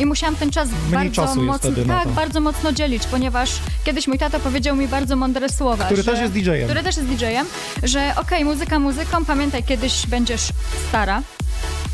[0.00, 3.50] i musiałam ten czas Mniej bardzo mocno, tak, bardzo mocno dzielić, ponieważ
[3.84, 5.84] kiedyś mój tata powiedział mi bardzo mądre słowa.
[5.84, 6.64] Który że, też jest DJ-em.
[6.64, 7.46] Który też jest DJ-em,
[7.82, 10.48] że okej, muzyka muzyką, pamiętaj, kiedyś będziesz
[10.88, 11.22] stara,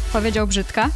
[0.06, 0.88] powiedział brzydka.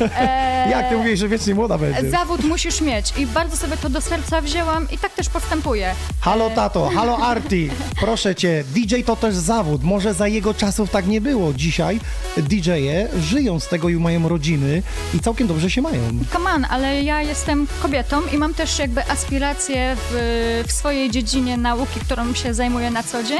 [0.00, 2.10] E, Jak ty mówisz, że wiecznie młoda będzie?
[2.10, 5.94] Zawód musisz mieć i bardzo sobie to do serca wzięłam i tak też postępuję.
[6.20, 7.70] Halo tato, halo Arti,
[8.00, 9.82] proszę cię, DJ to też zawód.
[9.84, 11.52] Może za jego czasów tak nie było.
[11.52, 12.00] Dzisiaj
[12.36, 14.82] DJ-e żyją z tego i mają rodziny
[15.14, 16.02] i całkiem dobrze się mają.
[16.32, 21.56] Come on, ale ja jestem kobietą i mam też jakby aspiracje w, w swojej dziedzinie
[21.56, 23.38] nauki, którą się zajmuję na co dzień,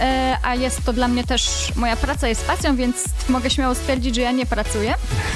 [0.00, 4.14] e, a jest to dla mnie też, moja praca jest pasją, więc mogę śmiało stwierdzić,
[4.14, 4.55] że ja nie pracuję,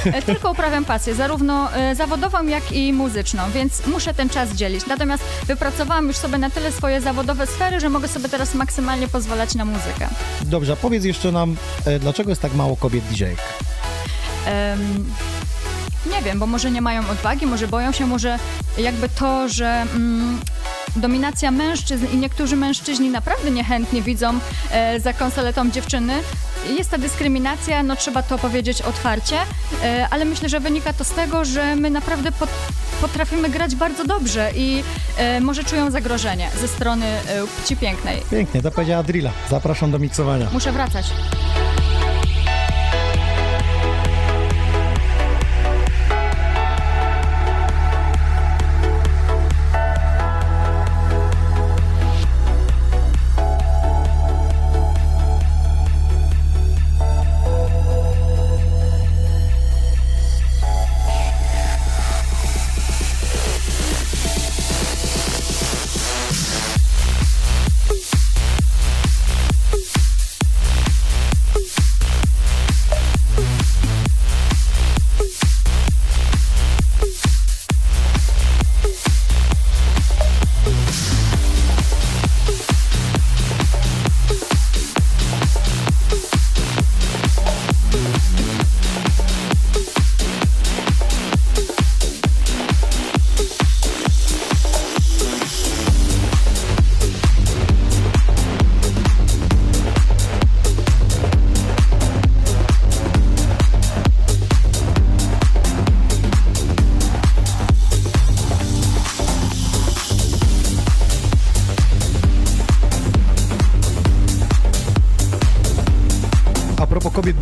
[0.04, 4.86] e, tylko uprawiam pasję, zarówno e, zawodową, jak i muzyczną, więc muszę ten czas dzielić.
[4.86, 9.54] Natomiast wypracowałam już sobie na tyle swoje zawodowe sfery, że mogę sobie teraz maksymalnie pozwalać
[9.54, 10.08] na muzykę.
[10.42, 13.38] Dobrze, powiedz jeszcze nam, e, dlaczego jest tak mało kobiet DJ-ek?
[14.46, 15.04] Em,
[16.06, 18.38] nie wiem, bo może nie mają odwagi, może boją się, może
[18.78, 20.40] jakby to, że mm,
[20.96, 24.38] dominacja mężczyzn i niektórzy mężczyźni naprawdę niechętnie widzą
[24.70, 26.14] e, za konsoletą dziewczyny.
[26.78, 29.36] Jest ta dyskryminacja, no trzeba to powiedzieć otwarcie,
[29.82, 32.50] e, ale myślę, że wynika to z tego, że my naprawdę pot,
[33.00, 34.82] potrafimy grać bardzo dobrze i
[35.16, 38.22] e, może czują zagrożenie ze strony e, płci pięknej.
[38.30, 39.30] Pięknie, to powiedziała Drilla.
[39.50, 40.48] Zapraszam do miksowania.
[40.52, 41.06] Muszę wracać.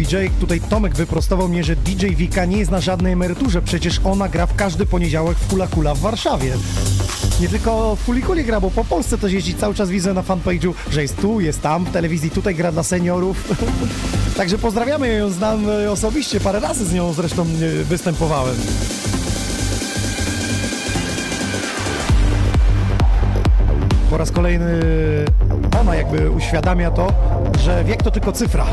[0.09, 4.29] DJ, tutaj Tomek wyprostował mnie, że DJ Wika nie jest na żadnej emeryturze, przecież ona
[4.29, 6.53] gra w każdy poniedziałek w Kula Kula w Warszawie.
[7.41, 9.55] Nie tylko w Kuli Kuli gra, bo po Polsce też jeździ.
[9.55, 12.83] Cały czas widzę na fanpage'u, że jest tu, jest tam, w telewizji tutaj gra dla
[12.83, 13.55] seniorów.
[14.37, 18.57] Także pozdrawiamy ją, znam e, osobiście, parę razy z nią zresztą e, występowałem.
[24.11, 24.81] Po raz kolejny
[25.81, 27.13] ona jakby uświadamia to,
[27.61, 28.67] że wiek to tylko cyfra.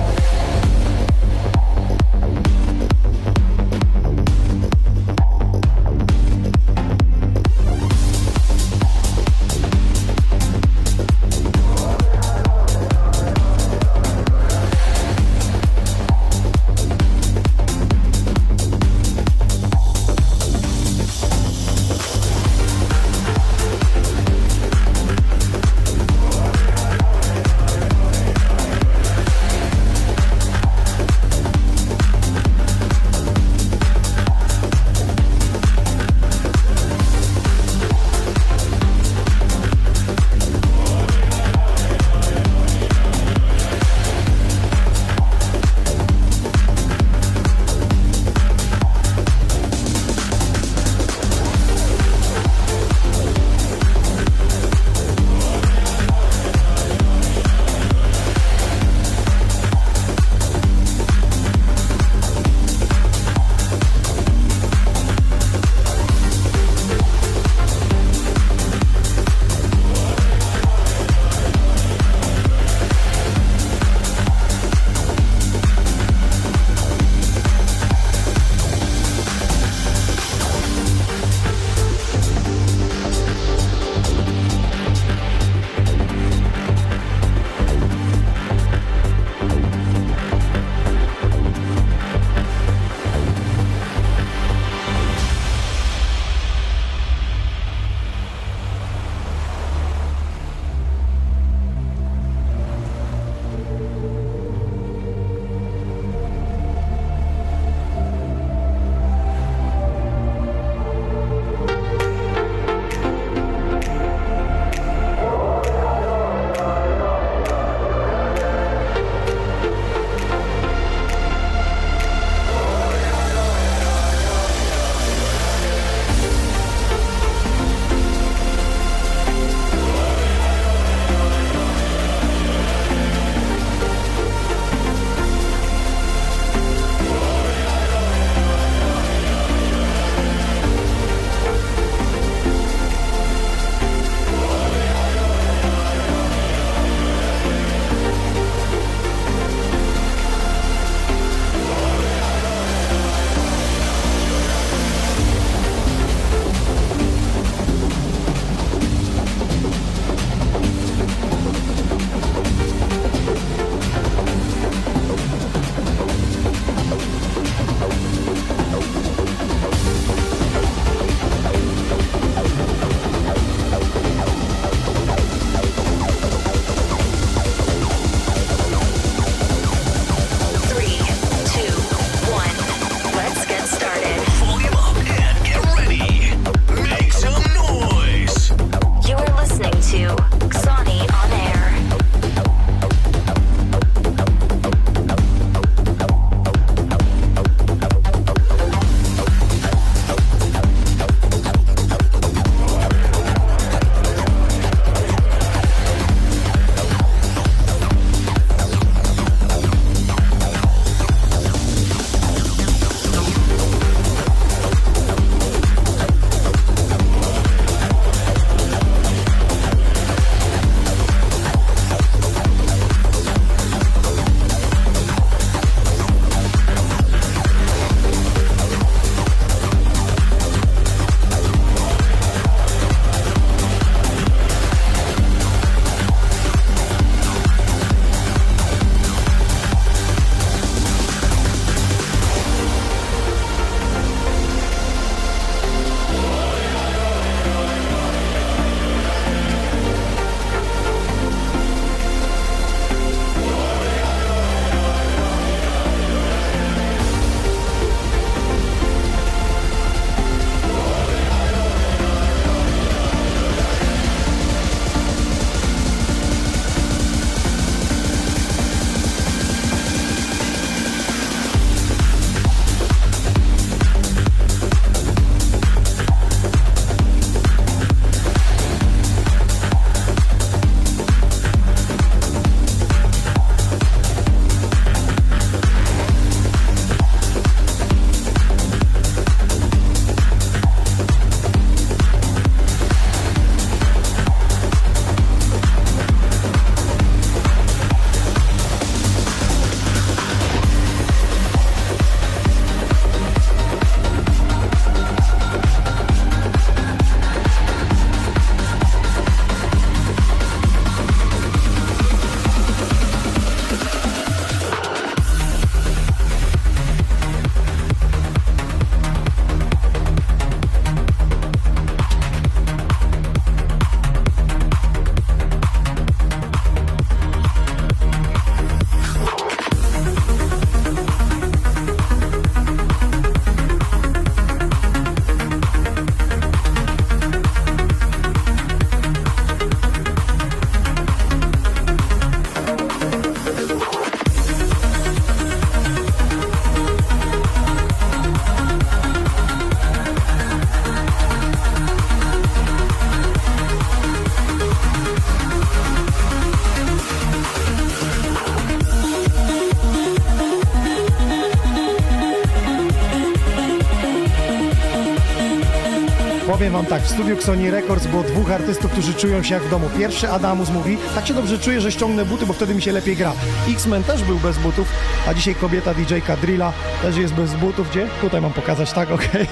[366.47, 369.69] Powiem wam tak, w studiu Sony Records było dwóch artystów, którzy czują się jak w
[369.69, 369.89] domu.
[369.97, 373.15] Pierwszy Adamus mówi, tak się dobrze czuję, że ściągnę buty, bo wtedy mi się lepiej
[373.15, 373.33] gra.
[373.69, 374.87] X-Men też był bez butów,
[375.27, 377.89] a dzisiaj kobieta DJ-ka Drilla też jest bez butów.
[377.89, 378.07] Gdzie?
[378.21, 379.47] Tutaj mam pokazać, tak, okej.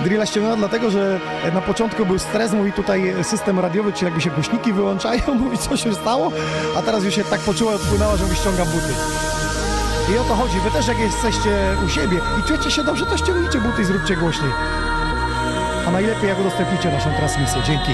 [0.00, 1.20] Drilla ściągnęła dlatego, że
[1.54, 5.76] na początku był stres, mówi tutaj system radiowy, czy jakby się głośniki wyłączają, mówi co
[5.76, 6.32] się stało,
[6.76, 8.94] a teraz już się tak poczuła, odpłynęła, że mówi ściągam buty.
[10.14, 11.50] I o to chodzi, wy też jak jesteście
[11.86, 14.50] u siebie i czujecie się dobrze, to ściągnijcie buty i zróbcie głośniej.
[15.88, 17.62] A najlepiej jak udostępnicie naszą transmisję.
[17.62, 17.92] Dzięki.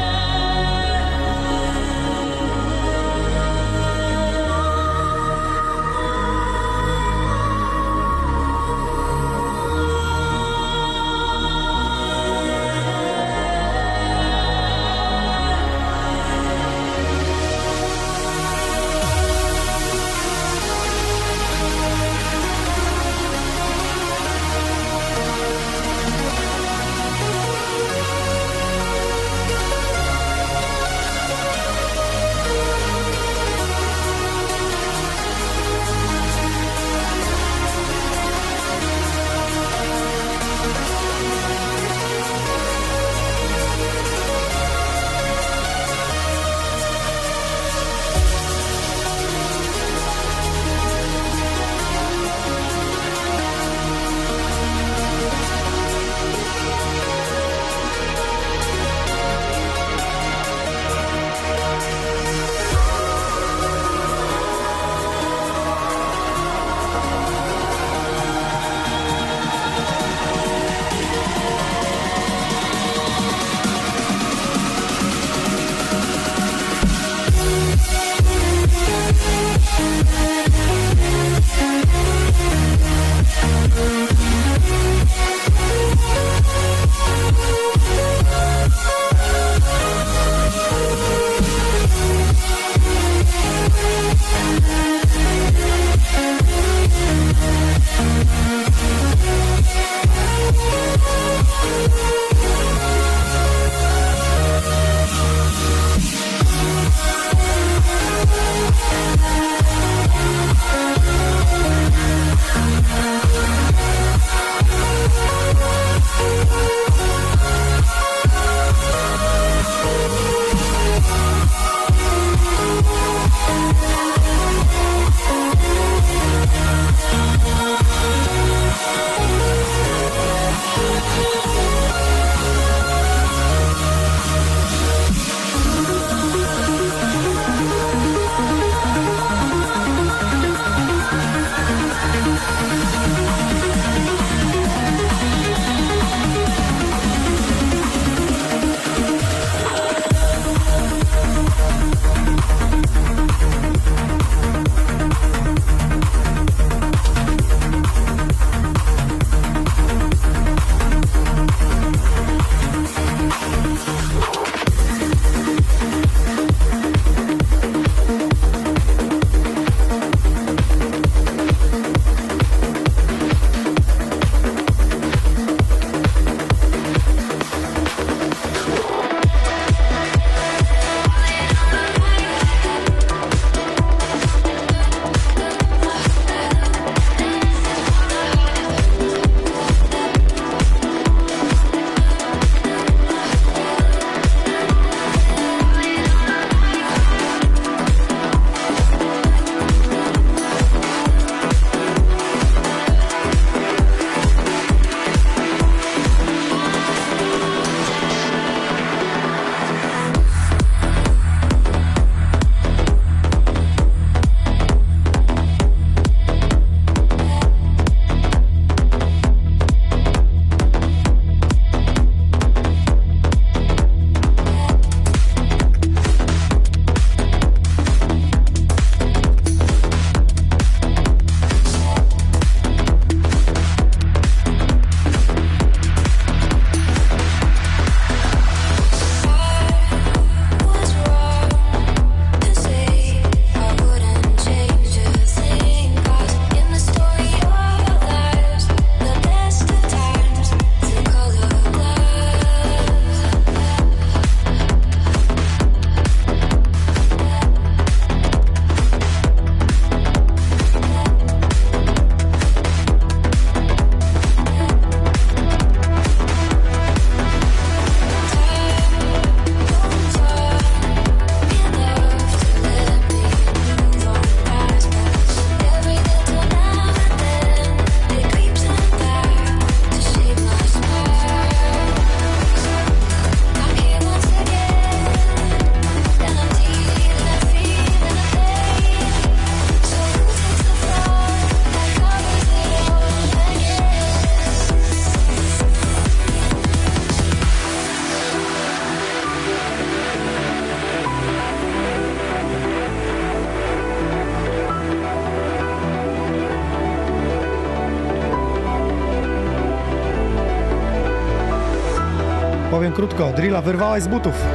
[313.08, 314.53] Krótko, drilla wyrwałaś z butów.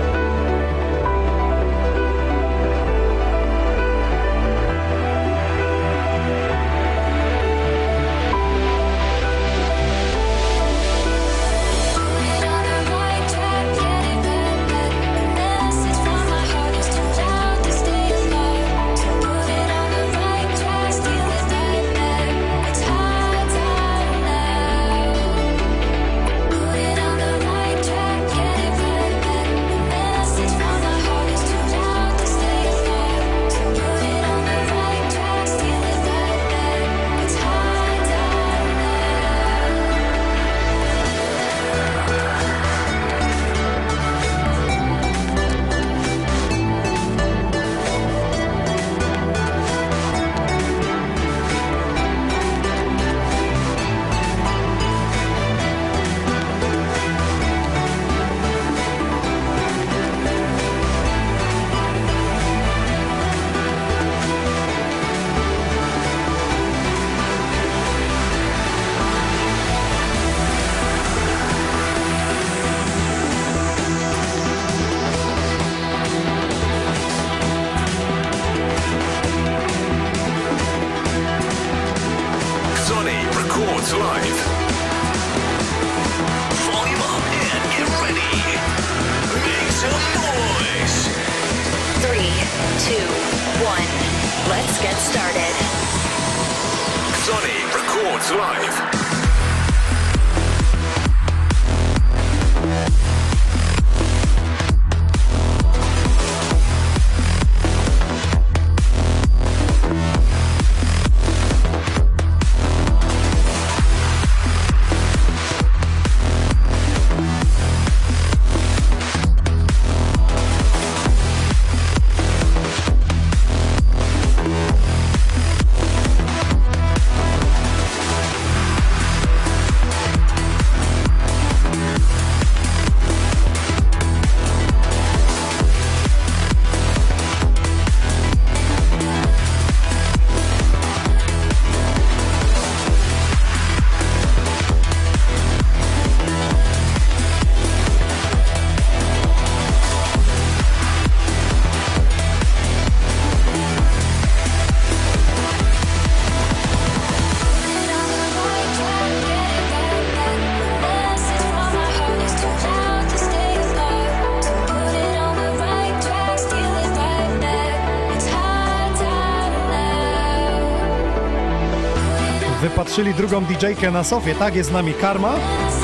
[173.30, 174.36] Drugą DJ-kę na sofie.
[174.36, 175.36] Tak, jest z nami Karma,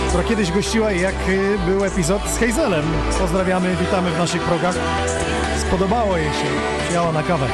[0.07, 2.85] która kiedyś gościła jak y, był epizod z Hazelem.
[3.19, 4.75] Pozdrawiamy, witamy w naszych progach.
[5.67, 6.47] Spodobało jej się.
[6.83, 7.47] Przyjęła na kawę.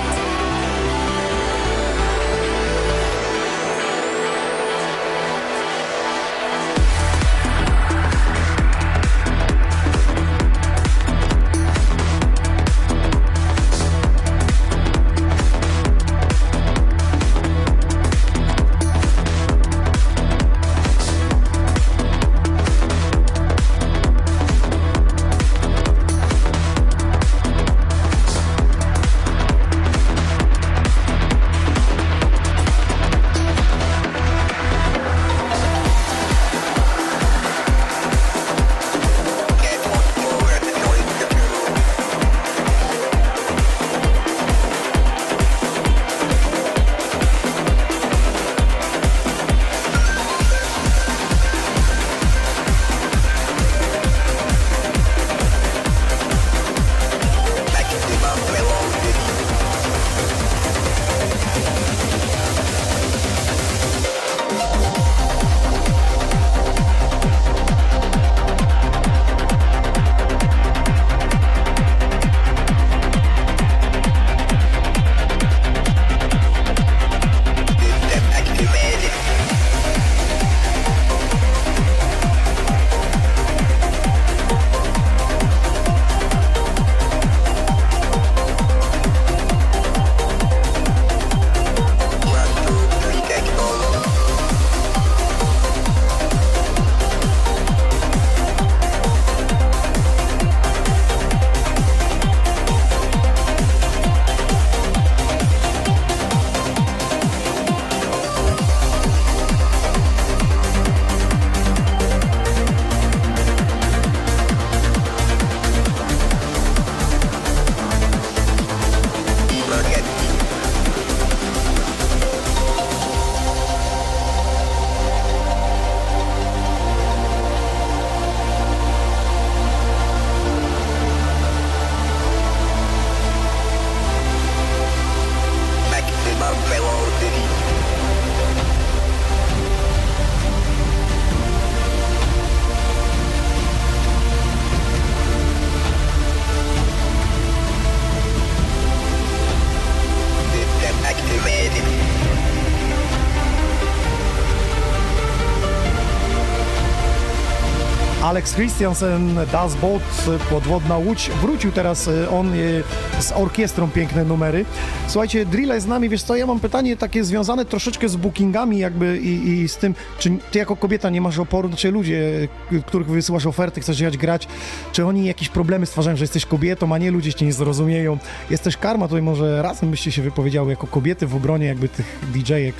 [158.31, 160.01] Alex Christiansen, Das Boot,
[160.49, 161.29] podwodna łódź.
[161.41, 162.83] Wrócił teraz y, on y,
[163.19, 164.65] z orkiestrą, piękne numery.
[165.07, 168.79] Słuchajcie, Drilla jest z nami, wiesz co, ja mam pytanie takie związane troszeczkę z bookingami
[168.79, 172.83] jakby i, i z tym, czy ty jako kobieta nie masz oporu, czy ludzie, y,
[172.85, 174.47] których wysyłasz oferty, chcesz jechać grać,
[174.91, 178.17] czy oni jakieś problemy stwarzają, że jesteś kobietą, a nie ludzie cię nie zrozumieją.
[178.49, 182.19] Jest też karma, tutaj może razem byście się wypowiedziały jako kobiety w obronie jakby tych
[182.33, 182.75] DJ-ek.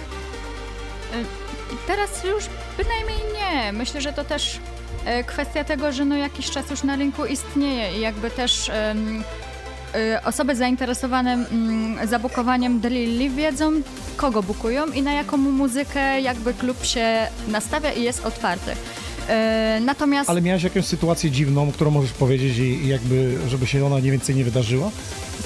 [1.87, 2.43] Teraz już
[2.77, 3.73] bynajmniej nie.
[3.73, 4.70] Myślę, że to też e,
[5.27, 8.95] kwestia tego, że no jakiś czas już na rynku istnieje i jakby też e,
[10.25, 13.71] osoby zainteresowane mm, zabukowaniem Drilli wiedzą,
[14.17, 18.71] kogo bukują i na jaką muzykę jakby klub się nastawia i jest otwarty.
[19.29, 23.95] E, Natomiast Ale miałeś jakąś sytuację dziwną, którą możesz powiedzieć i jakby, żeby się ona
[23.97, 24.91] mniej więcej nie wydarzyła?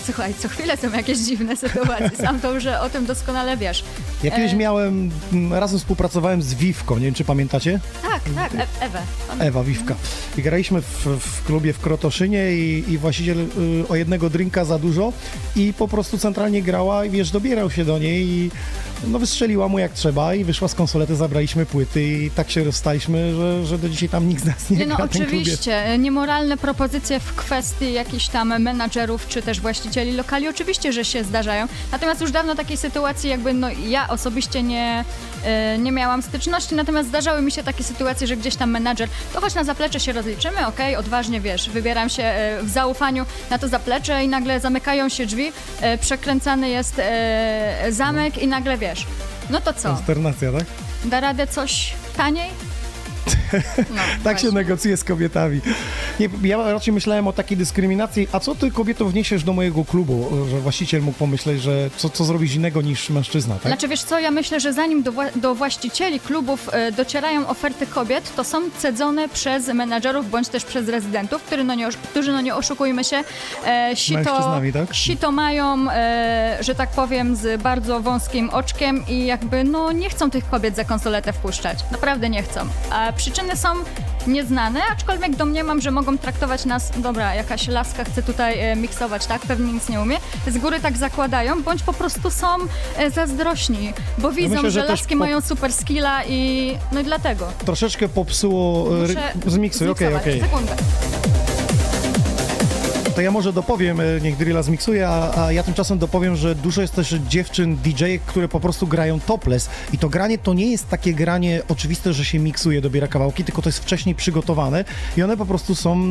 [0.06, 2.12] Słuchaj, co chwilę są jakieś dziwne sytuacje.
[2.18, 3.84] Sam to już o tym doskonale wiesz.
[4.24, 5.12] Ja kiedyś E, miałem,
[5.52, 7.80] razem współpracowałem z Wiwką, nie wiem czy pamiętacie?
[8.02, 9.02] Tak, tak, e Ewę.
[9.40, 9.96] Ewa Wiwka.
[10.38, 13.48] I graliśmy w, w klubie w Krotoszynie i, i właściciel y,
[13.90, 15.14] o jednego drinka za dużo
[15.56, 18.52] i po prostu centralnie grała i wiesz, dobierał się do niej i
[19.08, 23.36] no wystrzeliła mu jak trzeba i wyszła z konsolety, zabraliśmy płyty i tak się rozstaliśmy,
[23.36, 27.36] że, że do dzisiaj tam nikt z nas nie, Nie, no oczywiście, niemoralne propozycje w
[27.36, 31.68] kwestii jakichś tam menadżerów czy też właścicieli lokali oczywiście, że się zdarzają.
[31.92, 35.06] Natomiast już dawno takiej sytuacji jakby no ja osobiście nie,
[35.44, 39.42] e, nie miałam styczności, natomiast zdarzały mi się takie sytuacje, że gdzieś tam menadżer, to
[39.42, 43.68] chodź na zaplecze się rozliczymy, okej, odważnie wiesz, wybieram się e, w zaufaniu na to
[43.68, 45.52] zaplecze i nagle zamykają się drzwi,
[45.82, 47.02] e, przekręcany jest
[47.90, 49.06] zamek i nagle wiesz,
[49.50, 50.66] no to co, Konsternacja, tak?
[51.06, 52.75] da radę coś taniej?
[53.78, 55.62] No, Tak się negocjuje z kobietami.
[56.20, 58.28] Nie, ja raczej myślałem o takiej dyskryminacji.
[58.32, 62.26] A co ty kobieto wniesiesz do mojego klubu, że właściciel mógł pomyśleć, że co, co
[62.26, 63.64] zrobić innego niż mężczyzna, tak?
[63.68, 67.88] Znaczy wiesz co, ja myślę, że zanim do, wła- do właścicieli klubów e, docierają oferty
[67.88, 72.42] kobiet, to są cedzone przez menadżerów bądź też przez rezydentów, którzy no nie, którzy no
[72.42, 73.24] nie oszukujmy się,
[73.66, 74.94] e, sito, tak?
[74.96, 80.32] sito mają, e, że tak powiem, z bardzo wąskim oczkiem i jakby no nie chcą
[80.32, 81.80] tych kobiet za konsoletę wpuszczać.
[81.92, 82.60] Naprawdę nie chcą.
[82.92, 83.68] A przyczyny są
[84.28, 89.42] nieznane, aczkolwiek domniemam, że mogą traktować nas, dobra, jakaś laska chce tutaj e, miksować, tak?
[89.42, 90.18] Pewnie nic nie umie.
[90.48, 92.48] Z góry tak zakładają, bądź po prostu są
[92.98, 97.04] e, zazdrośni, bo widzą, myślę, że że laski po- mają super skilla i no i
[97.04, 97.48] dlatego.
[97.66, 98.88] Troszeczkę popsuło...
[98.98, 99.14] e, Muszę
[99.46, 100.22] ry- Zmiksuj, okej, zmiksować.
[100.22, 100.42] okej.
[100.42, 100.76] Sekundę.
[103.16, 106.82] To ja może dopowiem, e, niech Drilla zmiksuje, a, a ja tymczasem dopowiem, że dużo
[106.82, 110.90] jest też dziewczyn DJ, które po prostu grają topless i to granie to nie jest
[110.90, 114.86] takie granie oczywiste, że się miksuje, dobiera kawałki, tylko to jest wcześniej przygotowane
[115.18, 116.04] i one po prostu są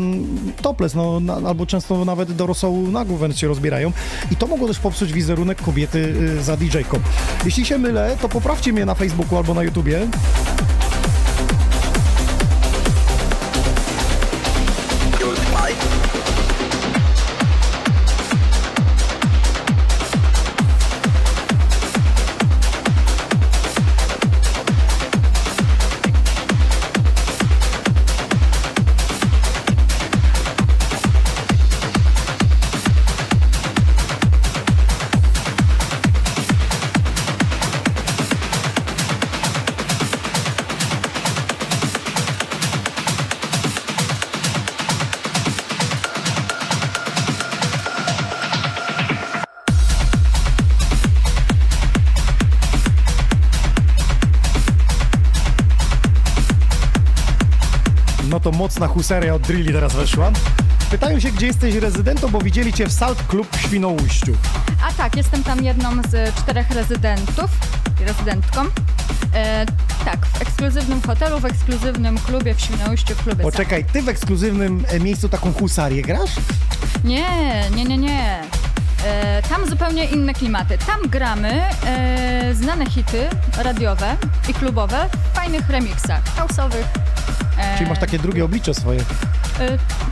[0.62, 3.92] topless, no, na, albo często nawet do rosołu nagów wręcz się rozbierają
[4.30, 5.98] i to mogło też popsuć wizerunek kobiety
[6.38, 7.00] y, za DJ-ką.
[7.44, 10.08] Jeśli się mylę, to poprawcie mnie na Facebooku albo na YouTubie.
[58.64, 60.30] Mocna huseria od Drilli teraz weszła.
[60.90, 64.32] Pytają się, gdzie jesteś rezydentą, bo widzieli cię w Salt Club w Świnoujściu.
[64.88, 67.50] A tak, jestem tam jedną z czterech rezydentów
[68.00, 68.60] rezydentką.
[69.34, 69.66] E,
[70.04, 74.84] tak, w ekskluzywnym hotelu, w ekskluzywnym klubie w Świnoujściu, w klubie Poczekaj, ty w ekskluzywnym
[74.88, 76.30] e, miejscu taką husarię grasz?
[77.04, 78.40] Nie, nie, nie, nie.
[79.06, 80.78] E, tam zupełnie inne klimaty.
[80.78, 83.28] Tam gramy e, znane hity
[83.58, 84.16] radiowe
[84.48, 87.03] i klubowe w fajnych remixach, house'owych.
[87.58, 89.00] E, Czyli masz takie drugie oblicze swoje.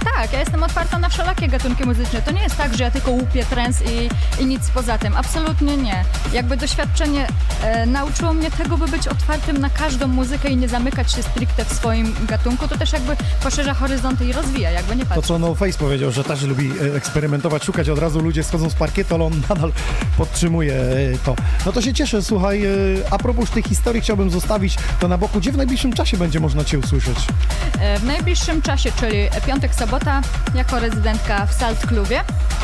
[0.05, 2.23] Tak, ja jestem otwarta na wszelakie gatunki muzyczne.
[2.23, 4.09] To nie jest tak, że ja tylko łupię trens i,
[4.43, 5.17] i nic poza tym.
[5.17, 6.05] Absolutnie nie.
[6.33, 7.27] Jakby doświadczenie
[7.63, 11.65] e, nauczyło mnie tego, by być otwartym na każdą muzykę i nie zamykać się stricte
[11.65, 12.69] w swoim gatunku.
[12.69, 15.27] To też jakby poszerza horyzonty i rozwija, jakby nie To patrzeć.
[15.27, 18.75] co No Face powiedział, że też lubi e, eksperymentować, szukać od razu ludzie schodzą z
[18.75, 19.73] parkietu, ale on nadal
[20.17, 21.37] podtrzymuje e, to.
[21.67, 22.69] No to się cieszę, słuchaj, e,
[23.11, 25.39] a propos tych historii chciałbym zostawić to na boku.
[25.41, 27.17] Gdzie w najbliższym czasie będzie można cię usłyszeć?
[27.81, 29.17] E, w najbliższym czasie, czyli
[29.47, 30.21] piątek, sobota,
[30.55, 32.21] jako rezydentka w Salt Klubie.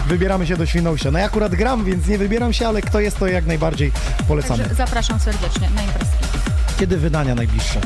[0.06, 1.10] Wybieramy się do Świnoujścia.
[1.10, 3.92] No ja akurat gram, więc nie wybieram się, ale kto jest, to jak najbardziej
[4.28, 4.58] polecamy.
[4.58, 6.16] Także zapraszam serdecznie na imprezki.
[6.78, 7.80] Kiedy wydania najbliższe?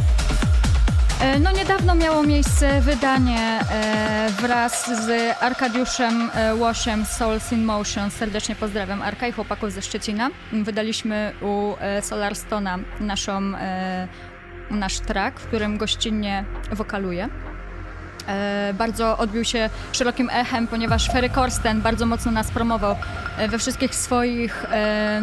[1.21, 8.11] E, No niedawno miało miejsce wydanie e, wraz z Arkadiuszem e, Łosiem Souls in Motion.
[8.11, 10.31] Serdecznie pozdrawiam Arka i chłopaków ze Szczecina.
[10.53, 13.53] Wydaliśmy u Solarstona naszą,
[14.71, 17.29] nasz track, w którym gościnnie wokaluje.
[18.29, 22.97] E, bardzo odbił się szerokim echem, ponieważ Ferry Korsten bardzo mocno nas promował
[23.39, 25.23] e, we wszystkich swoich e,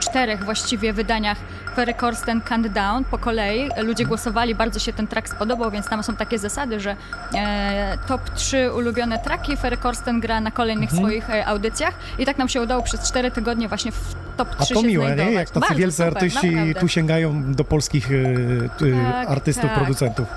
[0.00, 1.38] czterech właściwie wydaniach
[1.76, 3.68] Ferry Korsten Countdown po kolei.
[3.82, 6.96] Ludzie głosowali, bardzo się ten track spodobał, więc tam są takie zasady, że
[7.34, 11.02] e, top 3 ulubione traki Ferry Korsten gra na kolejnych Mhm.
[11.02, 14.56] swoich e, audycjach i tak nam się udało przez 4 tygodnie właśnie w top 3
[14.58, 15.30] A to się miłe, znajdować.
[15.32, 15.38] nie?
[15.38, 16.80] Jak tacy Bardzo wielcy super, artyści naprawdę.
[16.80, 18.14] tu sięgają do polskich y,
[18.82, 19.74] y, Tak, artystów, tak.
[19.74, 20.28] producentów.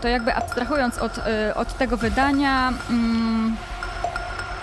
[0.00, 3.56] To jakby abstrahując od, y, od tego wydania, mm,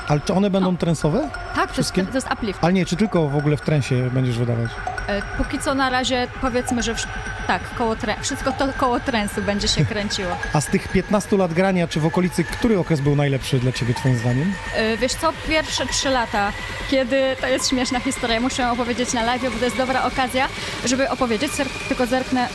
[0.08, 1.30] Ale czy one będą trensowe?
[1.32, 2.04] tak, to jest, Wszystkie?
[2.06, 2.28] to jest.
[2.62, 4.72] Ale nie, czy tylko w ogóle w trensie będziesz wydawać?
[5.08, 7.08] E, Póki co na razie powiedzmy, że wsz-
[7.48, 10.32] tak, koło tre- wszystko to koło trensu będzie się kręciło.
[10.54, 13.94] A z tych 15 lat grania, czy w okolicy, który okres był najlepszy dla ciebie,
[13.94, 14.54] twoim zdaniem?
[14.76, 16.52] E, Wiesz co, pierwsze trzy lata,
[16.92, 20.48] kiedy, to jest śmieszna historia, muszę ją opowiedzieć na live, bo to jest dobra okazja,
[20.86, 21.52] żeby opowiedzieć,
[21.88, 22.48] tylko zerknę,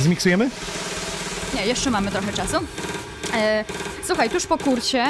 [0.00, 0.50] Zmiksujemy?
[1.54, 2.56] nie, jeszcze mamy trochę czasu.
[3.34, 3.64] E,
[4.06, 5.04] Słuchaj, tuż po kurcie,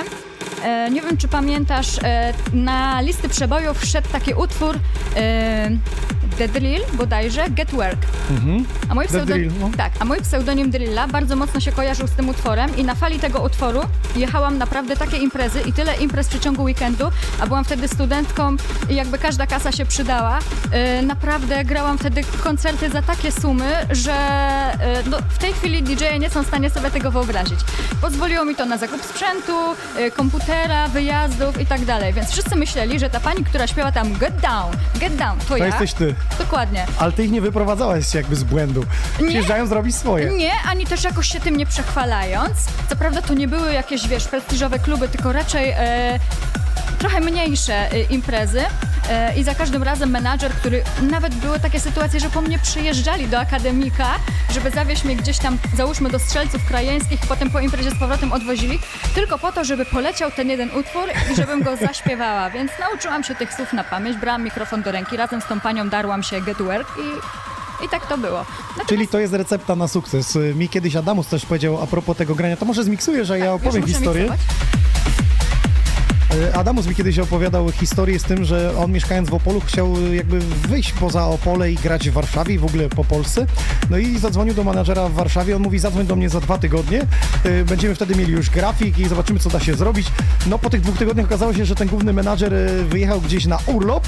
[0.65, 4.79] e, nie wiem czy pamiętasz, e, na listy przebojów wszedł taki utwór
[5.17, 5.71] e,
[6.39, 8.07] The Drill bodajże, Get Work.
[8.31, 8.65] Mhm.
[8.89, 9.71] A mój, The pseudonim, Drill, no.
[9.77, 13.19] tak, a mój pseudonim Drilla bardzo mocno się kojarzył z tym utworem i na fali
[13.19, 13.81] tego utworu
[14.17, 17.05] jechałam naprawdę takie imprezy i tyle imprez w przeciągu weekendu,
[17.41, 18.57] a byłam wtedy studentką
[18.91, 20.39] i jakby każda kasa się przydała.
[21.03, 24.17] Naprawdę grałam wtedy koncerty za takie sumy, że
[25.11, 27.61] no, w tej chwili DJ-e nie są w stanie sobie tego wyobrazić.
[28.01, 29.53] Pozwoliło mi to na zakup sprzętu,
[29.99, 34.13] yy, komputera, wyjazdów i tak dalej, więc wszyscy myśleli, że ta pani, która śpiewa tam
[34.19, 35.67] Get Down, Get Down, to, To ja.
[35.67, 36.15] jesteś ty.
[36.39, 36.87] Dokładnie.
[36.99, 38.85] Ale ty ich nie wyprowadzałaś jakby z błędu.
[39.17, 40.31] Przyjeżdżają zrobić swoje.
[40.31, 42.53] Nie, ani też jakoś się tym nie przechwalając.
[42.89, 46.19] Co prawda to nie były jakieś, wiesz, prestiżowe kluby, tylko raczej e,
[46.99, 48.63] trochę mniejsze e, imprezy.
[49.11, 53.29] E, I za każdym razem menadżer, który nawet były takie sytuacje, że po mnie przyjeżdżali
[53.29, 54.07] do akademika,
[54.55, 58.79] żeby zawieźć mnie gdzieś tam, załóżmy do strzelców krajeńskich, potem po imprezie z powrotem odwozili,
[59.15, 62.51] tylko po to, żeby poleciał ten jeden utwór i żebym go zaśpiewała.
[62.51, 65.89] Więc nauczyłam się tych słów na pamięć, brałam mikrofon do ręki, razem z tą panią
[65.89, 68.45] darłam się Get Work i, i tak to było.
[68.89, 70.39] Czyli to jest recepta na sukces.
[70.55, 72.57] Mi kiedyś Adamus coś powiedział a propos tego grania.
[72.57, 74.23] To może zmiksujesz, a ja opowiem Tak, historię.
[74.23, 74.41] miksować.
[76.35, 80.17] Y, Adamus mi kiedyś opowiadał historię z tym, że on mieszkając w Opolu chciał y,
[80.17, 83.47] jakby wyjść poza Opole i grać w Warszawie i w ogóle po Polsce.
[83.91, 85.57] No i zadzwonił do menadżera w Warszawie.
[85.57, 87.03] On mówi, zadzwoń do mnie za dwa tygodnie.
[87.47, 90.07] Y, Będziemy wtedy mieli już grafik i zobaczymy, co da się zrobić.
[90.47, 92.53] No po tych dwóch tygodniach okazało się, że ten główny menadżer
[92.89, 94.07] wyjechał gdzieś na urlop,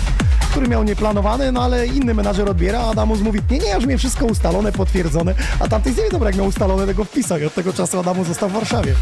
[0.50, 3.98] który miał nieplanowany, no ale inny menadżer odbiera, a Adamus mówi, nie, nie, już miałem
[3.98, 7.72] wszystko ustalone, potwierdzone, a tamtej nie dobra, jak miał ustalone, tego wpisał i od tego
[7.72, 8.94] czasu Adamus został w Warszawie.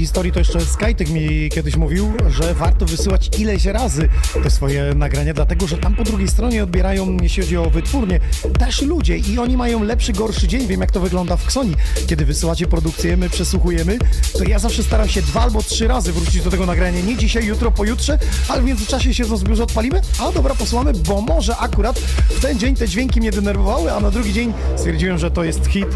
[0.00, 4.08] Historii, to jeszcze Skytek mi kiedyś mówił, że warto wysyłać ileś razy
[4.42, 8.20] te swoje nagrania, dlatego że tam po drugiej stronie odbierają, jeśli chodzi o wytwórnie,
[8.58, 10.66] też ludzie i oni mają lepszy, gorszy dzień.
[10.66, 11.74] Wiem, jak to wygląda w Xoni.
[12.06, 13.98] Kiedy wysyłacie produkcję, my przesłuchujemy,
[14.38, 17.00] to ja zawsze staram się dwa albo trzy razy wrócić do tego nagrania.
[17.00, 18.18] Nie dzisiaj, jutro, pojutrze,
[18.48, 21.98] ale w międzyczasie siedząc w biurze odpalimy, a dobra, posłamy, bo może akurat
[22.30, 25.66] w ten dzień te dźwięki mnie denerwowały, a na drugi dzień stwierdziłem, że to jest
[25.66, 25.88] hit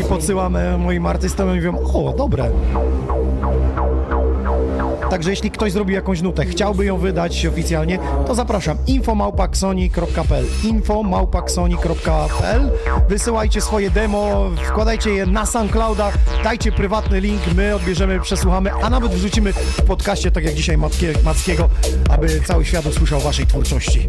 [0.00, 2.50] i podsyłam moim artystom i mówią, o, dobre.
[5.10, 8.76] Także jeśli ktoś zrobił jakąś nutę, chciałby ją wydać oficjalnie, to zapraszam.
[8.86, 12.70] infomałpaksoni.pl infomałpaksoni.pl
[13.08, 16.12] Wysyłajcie swoje demo, wkładajcie je na SoundClouda,
[16.44, 21.12] dajcie prywatny link, my odbierzemy, przesłuchamy, a nawet wrzucimy w podcaście, tak jak dzisiaj Matkie,
[21.24, 21.68] Mackiego,
[22.10, 24.08] aby cały świat usłyszał waszej twórczości.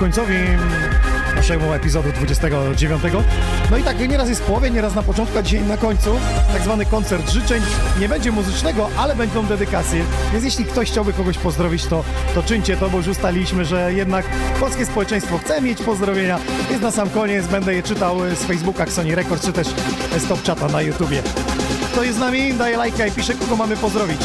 [0.00, 0.34] Końcowi
[1.36, 3.02] naszego epizodu 29.
[3.70, 6.20] No i tak nieraz jest w połowie, nieraz na początku, a dzisiaj na końcu.
[6.52, 7.62] Tak zwany koncert życzeń.
[8.00, 10.04] Nie będzie muzycznego, ale będą dedykacje.
[10.32, 12.04] Więc jeśli ktoś chciałby kogoś pozdrowić, to,
[12.34, 14.26] to czyńcie to, bo już ustaliliśmy, że jednak
[14.60, 16.38] polskie społeczeństwo chce mieć pozdrowienia.
[16.70, 19.66] Więc na sam koniec będę je czytał z Facebooka Sony Records, czy też
[20.18, 21.22] z Top Chata na YouTubie.
[21.92, 24.20] Kto jest z nami, daje lajka i pisze, kogo mamy pozdrowić.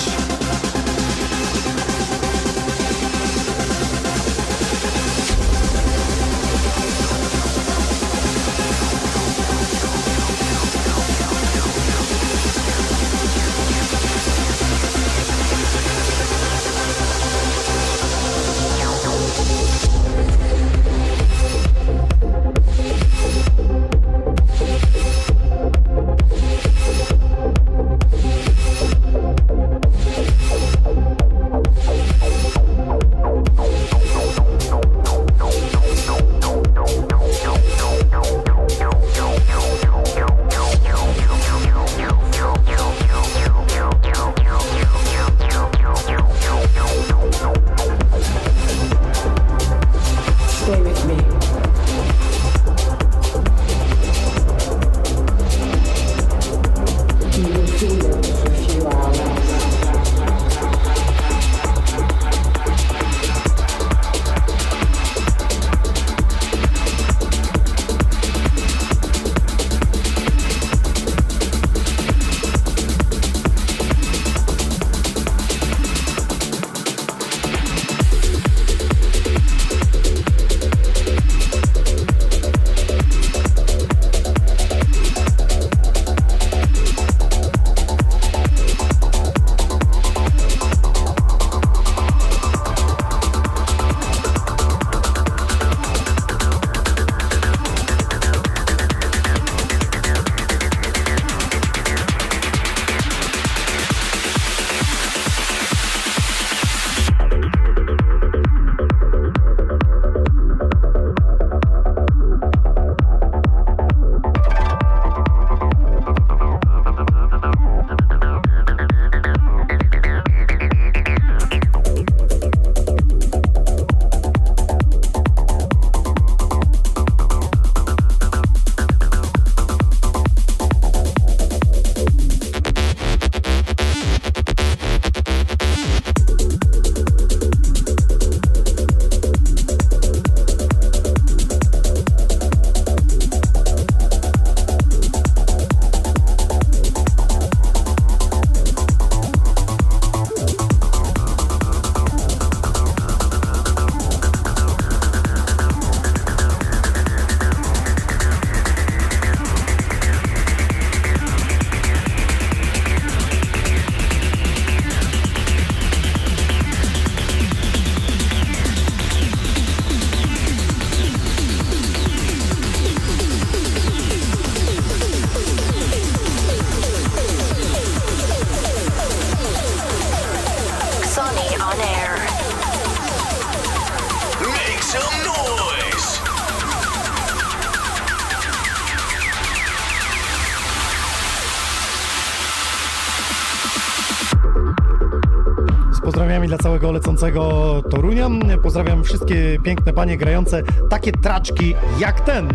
[196.86, 198.30] Całego lecącego Torunia.
[198.64, 202.50] Pozdrawiam wszystkie piękne panie grające takie traczki jak ten.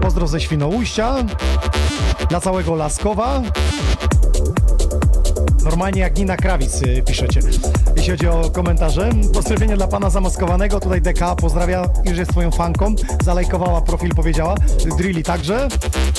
[0.00, 1.14] Pozdro ze Świnoujścia.
[2.28, 3.42] Dla całego Laskowa.
[5.64, 7.40] Normalnie jak Nina Krawic y, piszecie.
[8.00, 10.80] Jeśli chodzi o komentarze, pozdrowienie dla pana zamaskowanego.
[10.80, 12.94] Tutaj DK pozdrawia, już jest twoją fanką.
[13.24, 14.54] Zalajkowała profil, powiedziała.
[14.98, 15.68] Drilli także.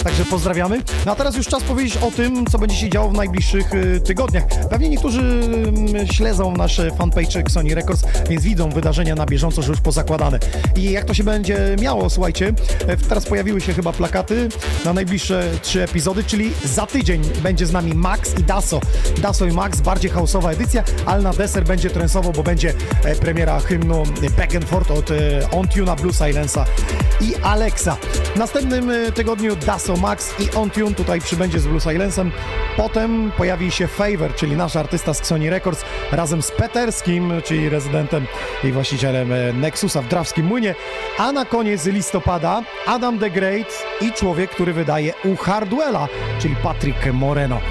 [0.04, 0.82] Także pozdrawiamy.
[1.06, 4.02] No a teraz już czas powiedzieć o tym, co będzie się działo w najbliższych y,
[4.02, 4.44] tygodniach.
[4.70, 9.82] Pewnie niektórzy mm, śledzą nasz fanpage Sony Records, więc widzą wydarzenia na bieżąco, że już
[9.82, 10.40] pozakładane.
[10.76, 12.54] I jak to się będzie miało, słuchajcie,
[12.88, 14.50] e, teraz pojawiły się chyba plakaty
[14.86, 18.80] na najbliższe trzy epizody, czyli za tydzień będzie z nami Max i Daso.
[19.22, 22.74] Daso i Max, bardziej houseowa edycja, ale na deser będzie trensowo, bo będzie
[23.04, 24.04] e, premiera hymnu
[24.38, 25.16] Back and Forth od e,
[25.52, 26.66] On Tune'a Blue Silensa
[27.22, 27.98] i Alexa.
[28.36, 32.32] W następnym e, tygodniu Daso Max i On Tune tutaj przybędzie z Blue Silensem.
[32.78, 38.26] Potem pojawi się Favor, czyli nasz artysta z Sony Records razem z Peterskim, czyli rezydentem
[38.64, 40.76] i właścicielem Nexusa w Drawskim Młynie.
[41.18, 46.08] A na koniec listopada Adam the Great i człowiek, który wydaje u Hardwella,
[46.40, 47.62] czyli Patrick Moreno.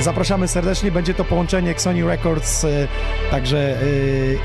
[0.00, 2.88] Zapraszamy serdecznie, będzie to połączenie Sony Records, e,
[3.30, 3.78] także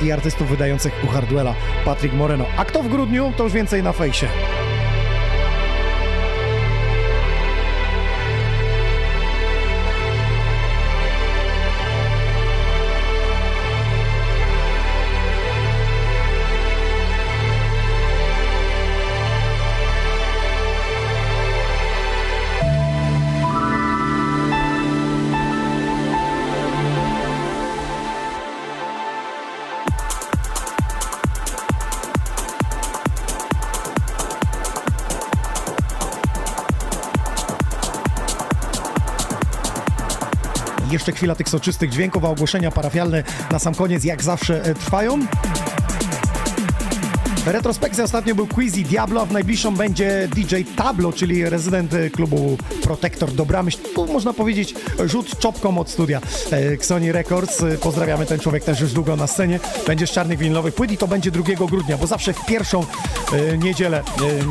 [0.01, 1.55] e, i artystów wydających u Hardwella,
[1.85, 2.45] Patrick Moreno.
[2.57, 4.27] A kto w grudniu, to już więcej na fejsie.
[41.05, 45.19] Jeszcze chwila tych soczystych dźwięków, a ogłoszenia parafialne na sam koniec, jak zawsze, e, trwają.
[47.45, 52.57] Retrospekcja ostatnio był Quizy Diablo, a w najbliższą będzie DJ Tablo, czyli rezydent e, klubu
[52.83, 53.77] Protector Dobramyśl.
[53.95, 54.75] Tu można powiedzieć
[55.05, 56.21] rzut czopką od studia
[56.51, 57.63] e, Sony Records.
[57.81, 59.59] Pozdrawiamy, ten człowiek też już długo na scenie.
[59.87, 62.85] Będzie z czarnych winylowych płyt i to będzie 2 grudnia, bo zawsze w pierwszą
[63.57, 64.03] niedzielę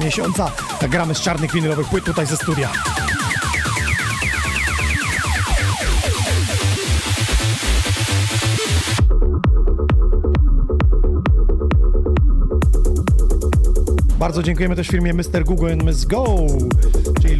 [0.04, 0.52] miesiąca
[0.90, 2.70] gramy z czarnych winylowych płyt tutaj ze studia.
[14.24, 15.44] Bardzo dziękujemy też firmie Mr.
[15.44, 16.36] Google and Miss Go,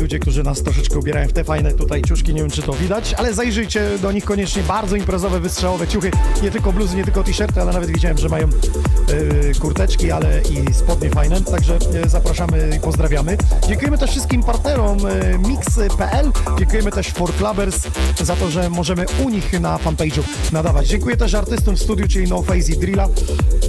[0.05, 3.15] ludzie, którzy nas troszeczkę ubierają w te fajne tutaj ciuszki, nie wiem czy to widać,
[3.15, 6.11] ale zajrzyjcie do nich koniecznie, bardzo imprezowe, wystrzałowe ciuchy,
[6.43, 10.75] nie tylko bluzy, nie tylko t-shirty, ale nawet widziałem, że mają yy, kurteczki, ale i
[10.75, 13.37] spodnie fajne, także yy, zapraszamy i pozdrawiamy.
[13.69, 17.81] Dziękujemy też wszystkim partnerom yy, Mix.pl, dziękujemy też For Clubbers
[18.23, 20.23] za to, że możemy u nich na fanpage'u
[20.53, 20.89] nadawać.
[20.89, 23.09] Dziękuję też artystom w studiu, czyli No Face i Drilla.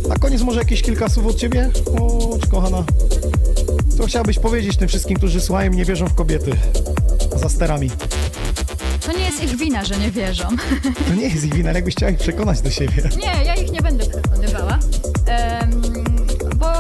[0.10, 2.84] Na koniec może jakieś kilka słów od Ciebie, o, kochana.
[3.98, 6.52] Co chciałabyś powiedzieć tym wszystkim, którzy słuchają i nie wierzą w kobiety
[7.36, 7.90] za sterami?
[9.06, 10.48] To nie jest ich wina, że nie wierzą.
[11.08, 13.10] To nie jest ich wina, ale jakbyś chciała ich przekonać do siebie.
[13.18, 14.80] Nie, ja ich nie będę przekonywała.
[15.26, 15.82] Em,
[16.56, 16.74] bo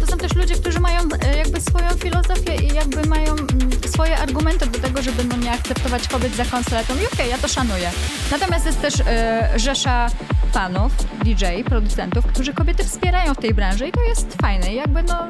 [0.00, 4.18] to są też ludzie, którzy mają e, jakby swoją filozofię i jakby mają mm, swoje
[4.18, 6.94] argumenty do tego, żeby no, nie akceptować kobiet za konsoletą.
[6.94, 7.90] I okej, ja to szanuję.
[8.30, 10.10] Natomiast jest też e, rzesza
[10.52, 10.92] fanów,
[11.24, 14.72] DJ, producentów, którzy kobiety wspierają w tej branży i to jest fajne.
[14.72, 15.28] I jakby no,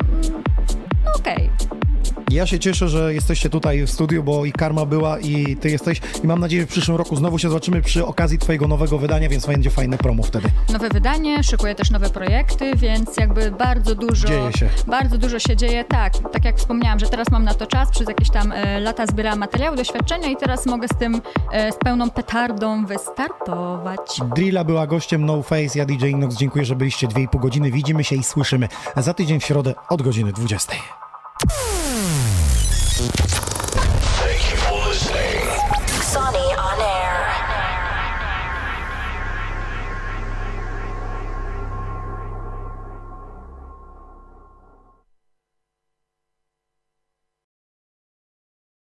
[1.09, 1.88] mm, no okej.
[2.31, 6.01] Ja się cieszę, że jesteście tutaj w studiu, bo i Karma była i ty jesteś
[6.25, 9.29] i mam nadzieję, że w przyszłym roku znowu się zobaczymy przy okazji twojego nowego wydania,
[9.29, 10.49] więc będzie fajne promo wtedy.
[10.73, 14.69] Nowe wydanie, szykuję też nowe projekty, więc jakby bardzo dużo, Dzieje się.
[14.87, 15.85] bardzo dużo się dzieje.
[15.85, 19.07] Tak, tak jak wspomniałam, że teraz mam na to czas, przez jakieś tam e, lata
[19.07, 21.20] zbierałam materiały, doświadczenia i teraz mogę z tym,
[21.53, 24.20] e, z pełną petardą wystartować.
[24.35, 28.16] Drilla była gościem No Face, ja DJ Inox, dziękuję, że byliście 2,5 godziny, widzimy się
[28.16, 30.73] i słyszymy za tydzień w środę od godziny 20.